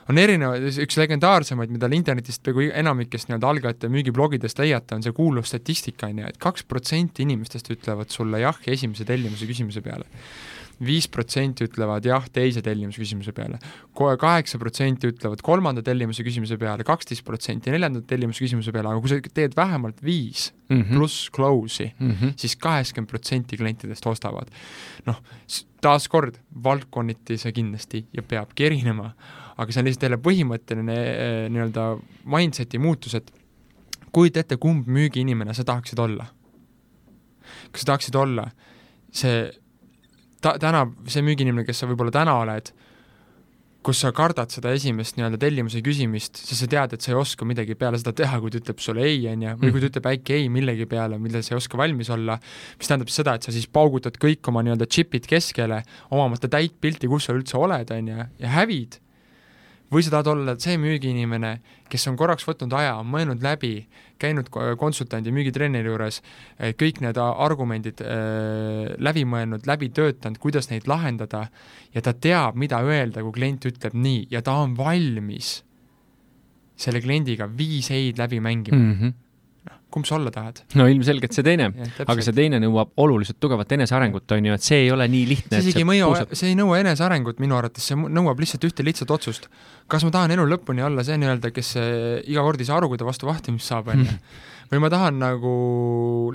[0.09, 5.47] on erinevaid, üks legendaarsemaid, mida internetist või enamikest nii-öelda algajate müügiblogidest leiate, on see kuulus
[5.47, 10.05] statistika, on ju, et kaks protsenti inimestest ütlevad sulle jah esimese tellimuse küsimuse peale.
[10.85, 13.59] Viis protsenti ütlevad jah teise tellimuse küsimuse peale.
[13.93, 19.09] kaheksa protsenti ütlevad kolmanda tellimuse küsimuse peale, kaksteist protsenti neljanda tellimuse küsimuse peale, aga kui
[19.09, 20.97] sa teed vähemalt viis Mm -hmm.
[20.97, 22.33] pluss close'i, Mm -hmm.
[22.35, 24.47] siis kaheksakümmend protsenti klientidest ostavad.
[25.05, 25.21] noh,
[25.81, 29.11] taaskord, valdkonniti see kindlasti ja peabki erinema,
[29.57, 33.31] aga see on lihtsalt jälle põhimõtteline eh, nii-öelda mindset'i muutus, et
[34.11, 36.25] kujuta ette, kumb müügiinimene sa tahaksid olla.
[37.71, 38.49] kas sa tahaksid olla
[39.11, 39.51] see
[40.47, 42.71] ta-, täna, see müügiinimene, kes sa võib-olla täna oled,
[43.87, 47.47] kus sa kardad seda esimest nii-öelda tellimuse küsimist, sest sa tead, et sa ei oska
[47.47, 50.09] midagi peale seda teha, kui ta ütleb sulle ei, on ju, või kui ta ütleb
[50.11, 52.35] äkki ei millegi peale, millal sa ei oska valmis olla,
[52.79, 57.07] mis tähendab seda, et sa siis paugutad kõik oma nii-öelda džipid keskele, omamata täit pilti,
[57.11, 58.99] kus sa üldse oled, on ju, ja hävid.
[59.93, 61.51] Või sa tahad olla see müügiinimene,
[61.87, 63.87] kes on korraks võtnud aja, mõelnud läbi,
[64.19, 66.21] käinud ko- konsultandi, müügitreeneri juures,
[66.79, 71.45] kõik need argumendid äh, läbi mõelnud, läbi töötanud, kuidas neid lahendada
[71.93, 75.61] ja ta teab, mida öelda, kui klient ütleb nii ja ta on valmis
[76.77, 78.77] selle kliendiga viis ei-d läbi mängima.
[78.77, 79.13] Mm -hmm.
[79.93, 80.61] Kumb sa olla tahad?
[80.77, 81.69] no ilmselgelt see teine,
[82.03, 85.23] aga see see teine nõuab oluliselt tugevat enesearengut, on ju, et see ei ole nii
[85.31, 85.61] lihtne.
[85.63, 89.47] isegi ei mõju, see ei nõua enesearengut minu arvates, see nõuab lihtsalt ühte lihtsat otsust.
[89.87, 91.89] kas ma tahan elu lõpuni olla see nii-öelda, kes äh,
[92.27, 94.17] iga kord ei saa aru, kui ta vastu vahtimist saab, on ju,
[94.71, 95.53] või ma tahan nagu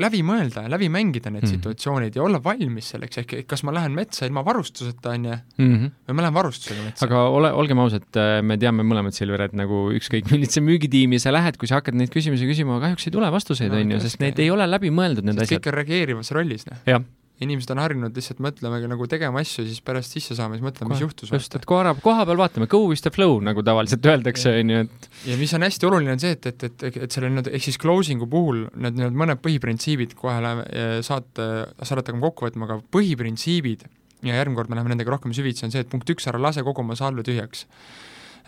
[0.00, 1.52] läbi mõelda, läbi mängida need Mhm.
[1.54, 5.74] situatsioonid ja olla valmis selleks, ehk kas ma lähen metsa ilma varustuseta, on ju, mm.
[5.76, 5.90] -hmm.
[6.08, 7.06] või ma lähen varustusega metsa.
[7.06, 8.08] aga ole, olgem ausad,
[8.42, 12.10] me teame mõlemad, Silver, et nagu ükskõik millise müügitiimi sa lähed, kui sa hakkad neid
[12.10, 15.38] küsimusi küsima, kahjuks ei tule vastuseid, on ju, sest need ei ole läbi mõeldud, need
[15.38, 15.60] asjad.
[15.60, 16.78] kõik on reageerivas rollis, noh.
[16.86, 17.02] jah,
[17.45, 21.03] inimesed on harjunud lihtsalt mõtlema nagu tegema asju, siis pärast sisse saama, siis mõtlema, mis
[21.05, 24.74] juhtus just, et koha, koha peal vaatame, go with the flow, nagu tavaliselt öeldakse, on
[24.74, 27.55] ju, et ja mis on hästi oluline, on see, et, et, et, et selle nii-öelda,
[27.59, 31.51] ehk siis closing'u puhul need nii-öelda mõned põhiprintsiibid, kohe läheme eh, saate,
[31.82, 33.86] hakkame kokku võtma, aga põhiprintsiibid
[34.22, 36.62] ja järgmine kord me läheme nendega rohkem süvitsi, on see, et punkt üks, ära lase
[36.66, 37.66] kogu oma salve tühjaks.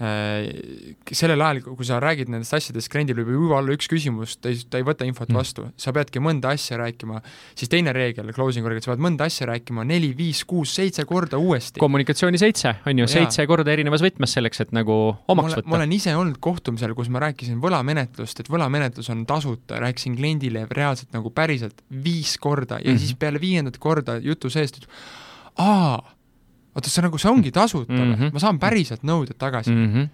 [0.01, 0.49] Äh,
[1.13, 4.63] sellel ajal, kui sa räägid nendest asjadest, kliendil võib ju olla üks küsimus, ta ei,
[4.71, 5.41] ta ei võta infot Mm.
[5.41, 7.21] vastu, sa peadki mõnda asja rääkima,
[7.59, 11.41] siis teine reegel closing'u reegel, sa pead mõnda asja rääkima neli, viis, kuus, seitse korda
[11.41, 11.81] uuesti.
[11.83, 15.77] kommunikatsiooni seitse, on ju, seitse korda erinevas võtmes selleks, et nagu ma omaks ma võtta.
[15.79, 21.13] olen ise olnud kohtumisel, kus ma rääkisin võlamenetlust, et võlamenetlus on tasuta, rääkisin kliendile reaalselt
[21.17, 22.95] nagu päriselt viis korda ja mm.
[22.95, 22.99] -hmm.
[22.99, 24.87] siis peale viiendat korda jutu seest,
[25.59, 25.99] aa,
[26.75, 28.13] oota, see nagu, see ongi tasuta mm.
[28.15, 28.35] -hmm.
[28.35, 29.81] ma saan päriselt nõuded tagasi mm..
[29.81, 29.95] mm.
[29.95, 30.09] -hmm.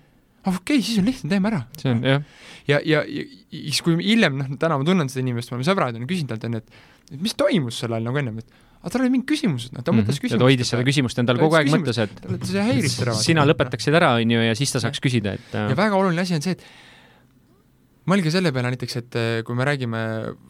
[0.45, 1.63] ah okei okay,, siis on lihtne, teeme ära.
[1.79, 2.25] see on jah,
[2.69, 5.97] ja, ja, ja siis, kui hiljem, noh, täna ma tunnen seda inimest, me oleme sõbrad
[5.97, 9.13] ja küsin talt, onju, et mis toimus sel ajal nagu ennem, et aga tal olid
[9.13, 10.21] mingid küsimused, noh, ta mõtles Mhm.
[10.21, 10.41] ja küsimust.
[10.41, 13.17] ta hoidis seda küsimust endal kogu aeg mõttes, et see häiris teda.
[13.17, 16.25] sina lõpetaksid ära, on ju, ja siis ta saaks küsida, et ja äh, väga oluline
[16.25, 16.65] asi on see, et
[18.09, 20.01] mõelge selle peale näiteks, et eh, kui me räägime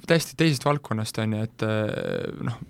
[0.09, 2.61] täiesti teisest valdkonnast, on ju, et eh, noh,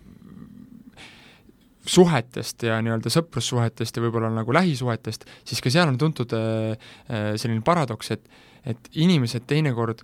[1.90, 6.76] suhetest ja nii-öelda sõprussuhetest ja võib-olla nagu lähisuhetest, siis ka seal on tuntud eh,
[7.08, 10.02] eh, selline paradoks, et et inimesed teinekord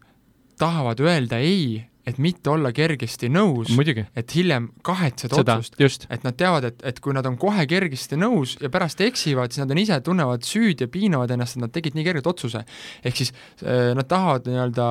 [0.56, 3.72] tahavad öelda ei, et mitte olla kergesti nõus,
[4.16, 8.18] et hiljem kahetseda seda otsust, et nad teavad, et, et kui nad on kohe kergesti
[8.20, 11.74] nõus ja pärast eksivad, siis nad on ise, tunnevad süüd ja piinavad ennast, et nad
[11.74, 12.62] tegid nii kergelt otsuse.
[13.04, 14.88] ehk siis äh, nad tahavad nii-öelda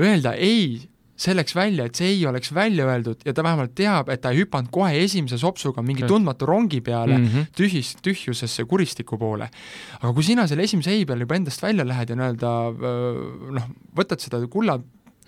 [0.00, 0.80] öelda ei
[1.16, 4.42] selleks välja, et see ei oleks välja öeldud ja ta vähemalt teab, et ta ei
[4.42, 7.22] hüpanud kohe esimese sopsuga mingi tundmatu rongi peale mm.
[7.22, 7.28] mm.
[7.34, 7.52] -hmm.
[7.54, 9.48] tühis, tühjusesse kuristiku poole.
[10.00, 12.50] aga kui sina selle esimese ei peale juba endast välja lähed ja nii-öelda
[13.58, 14.80] noh, võtad seda kulla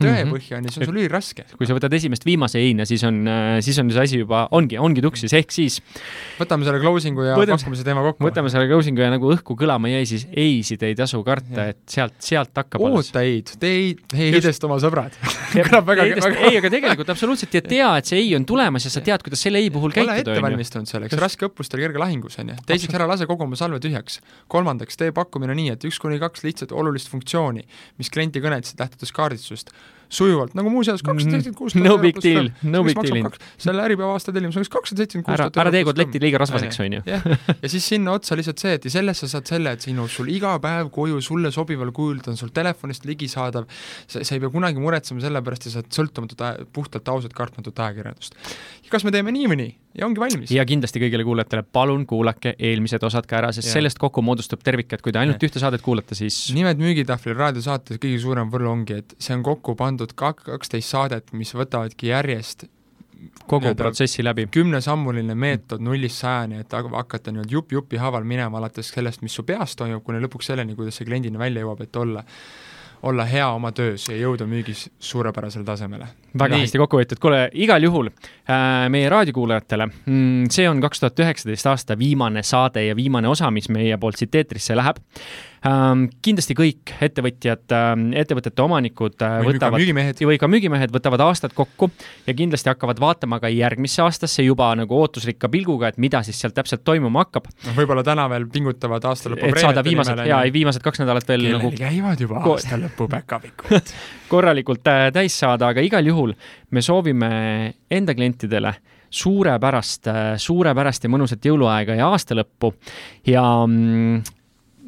[0.03, 1.45] tõepõhja, on ju, siis on sul üliraske.
[1.57, 3.23] kui sa võtad esimest viimase heina, siis on,
[3.65, 5.79] siis on see asi juba, ongi, ongi tuksis, ehk siis
[6.41, 8.27] võtame selle closing'u ja Võtame- pakkumise teema kokku.
[8.29, 12.19] võtame selle closing'u ja nagu õhku kõlama jäi, siis ei-sid ei tasu karta, et sealt,
[12.25, 13.97] sealt hakkab oota ei, tee ei,
[14.29, 15.17] eidest oma sõbrad.
[15.57, 18.93] kõlab väga, väga ei, aga tegelikult absoluutselt ja tea, et see ei on tulemas ja
[18.93, 20.47] sa tead, kuidas selle ei puhul ole käituda, ette on ju.
[20.49, 22.59] valmistunud selleks, raske õppustel kerge lahingus, on ju.
[22.69, 24.21] teiseks, ära lase kogu oma salve tühjaks.
[24.53, 27.65] kolmandaks, tee pakkumine nii, et üks kuni kaks lihtsat olulist funktsiooni,
[28.01, 29.73] mis klienti kõnetasid lähtudes kaardistusest,
[30.09, 33.31] sujuvalt, nagu muuseas kakssada seitsekümmend kuus No big deal, no big deal.
[33.61, 36.99] selle Äripäeva aasta tellimus on kakssada seitsekümmend kuus ära, ära tee kotletti liiga rasvaseks, on
[36.99, 37.03] ju.
[37.07, 37.27] jah,
[37.63, 40.31] ja siis sinna otsa lihtsalt see, et ja sellest sa saad selle, et sinu, sul
[40.33, 43.67] iga päev koju sulle sobival kujul, ta on sul telefonist ligisaadav,
[44.07, 46.47] sa, sa ei pea kunagi muretsema selle pärast ja saad sõltumatut,
[46.77, 48.39] puhtalt ausat kartmatut ajakirjandust.
[48.91, 50.51] kas me teeme nii või nii ja ongi valmis.
[50.53, 53.79] ja kindlasti kõigile kuulajatele, palun kuulake eelmised osad ka ära, sest Jah.
[53.79, 58.01] sellest kokku moodustub tervik, et kui te ainult ühte saadet kuulate, siis nimed müügitahvlil raadiosaates
[58.03, 62.67] kõige suurem võlu ongi, et see on kokku pandud kak-, kaksteist saadet, mis võtavadki järjest
[63.47, 64.47] kogu protsessi läbi.
[64.53, 69.35] kümnesammuline meetod nullist sajani, et hak- hakata nii-öelda jupp jupi haaval minema alates sellest, mis
[69.35, 72.25] su peas toimub, kuni lõpuks selleni, kuidas see kliendini välja jõuab, et olla
[73.03, 76.07] olla hea oma töös ja jõuda müügis suurepärasele tasemele.
[76.39, 76.65] väga Nii.
[76.65, 81.71] hästi kokku võetud, kuule igal juhul äh, meie raadiokuulajatele mm,, see on kaks tuhat üheksateist
[81.71, 85.01] aasta viimane saade ja viimane osa, mis meie poolt siit eetrisse läheb.
[86.23, 91.89] Kindlasti kõik ettevõtjad ähm,, ettevõtete omanikud äh, või võtavad või ka müügimehed võtavad aastad kokku
[92.27, 96.57] ja kindlasti hakkavad vaatama ka järgmisse aastasse juba nagu ootusrikka pilguga, et mida siis sealt
[96.57, 100.53] täpselt toimuma hakkab, noh võib-olla täna veel pingutavad aasta lõpu et saada viimased ja ei
[100.55, 103.95] viimased kaks nädalat veel kellel nagu käivad juba aasta lõpu päkapikud.
[104.33, 106.37] korralikult äh, täis saada, aga igal juhul
[106.71, 107.31] me soovime
[107.91, 108.77] enda klientidele
[109.17, 110.09] suurepärast,
[110.43, 112.73] suurepärast ja mõnusat jõuluaega ja aastalõppu
[113.31, 114.36] ja mm,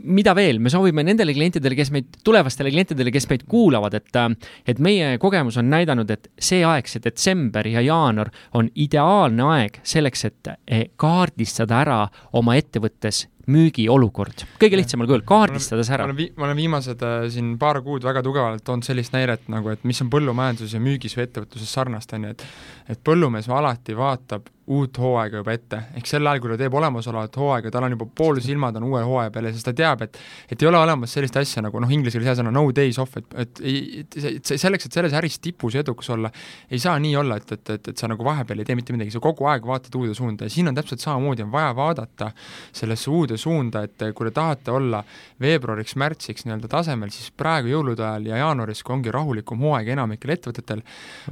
[0.04, 4.20] mida veel, me soovime nendele klientidele, kes meid, tulevastele klientidele, kes meid kuulavad, et
[4.68, 9.80] et meie kogemus on näidanud, et see aeg, see detsember ja jaanuar on ideaalne aeg
[9.82, 11.98] selleks, et eh, kaardistada ära
[12.32, 14.44] oma ettevõttes müügiolukord.
[14.60, 16.10] kõige lihtsamal kujul, kaardistades ära ma.
[16.12, 19.72] olen vi-, ma olen viimased äh, siin paar kuud väga tugevalt toonud sellist näidet nagu,
[19.72, 22.46] et mis on põllumajanduses ja müügis või ettevõtluses sarnast, on ju, et
[22.88, 27.36] et põllumees alati vaatab uut hooaega juba ette, ehk sel ajal, kui ta teeb olemasolevat
[27.40, 30.18] hooaega, tal on juba pool silmad on uue hooaja peal ja siis ta teab, et
[30.52, 33.28] et ei ole olemas sellist asja nagu noh, inglise keeles sõna no days off, et,
[33.44, 36.30] et et see- selleks, et selles äris tipus edukas olla,
[36.70, 39.14] ei saa nii olla, et, et, et, et sa nagu vahepeal ei tee mitte midagi,
[39.14, 42.30] sa kogu aeg vaatad uude suunda ja siin on täpselt samamoodi, on vaja vaadata
[42.72, 45.02] sellesse uude suunda, et kui te tahate olla
[45.42, 50.84] veebruariks-märtsiks nii-öelda tasemel, siis praegu jõulude ajal ja jaanuaris, kui ongi rahulikum hooaeg enamikel ettevõtetel,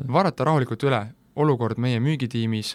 [0.09, 1.04] vaadata rahulikult üle.
[1.36, 2.70] Olukord meie müügitiimis,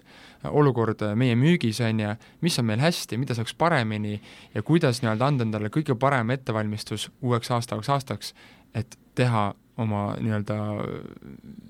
[0.53, 2.11] olukord meie müügis, on ju,
[2.45, 4.19] mis on meil hästi, mida saaks paremini
[4.53, 8.36] ja kuidas nii-öelda anda endale kõige parem ettevalmistus uueks aastaks aastaks,
[8.77, 9.47] et teha
[9.82, 10.57] oma nii-öelda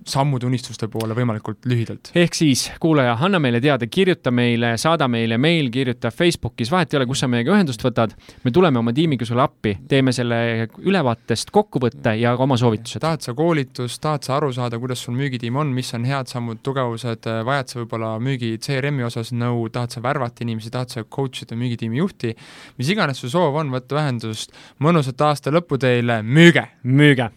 [0.07, 2.12] sammud unistuste poole võimalikult lühidalt.
[2.18, 6.99] ehk siis, kuulaja, anna meile teada, kirjuta meile, saada meile meil, kirjuta Facebookis, vahet ei
[6.99, 11.51] ole, kus sa meiega ühendust võtad, me tuleme oma tiimiga sulle appi, teeme selle ülevaatest
[11.53, 13.01] kokkuvõtte ja ka oma soovitused.
[13.03, 16.62] tahad sa koolitust, tahad sa aru saada, kuidas sul müügitiim on, mis on head sammud,
[16.66, 21.45] tugevused, vajad sa võib-olla müügi CRM-i osas nõu, tahad sa värvata inimesi, tahad sa coach
[21.45, 22.34] ida müügitiimi juhti,
[22.80, 26.68] mis iganes su soov on, võtta ühendust, mõnusat aasta lõppu teile, müüge!
[26.84, 27.32] müüge!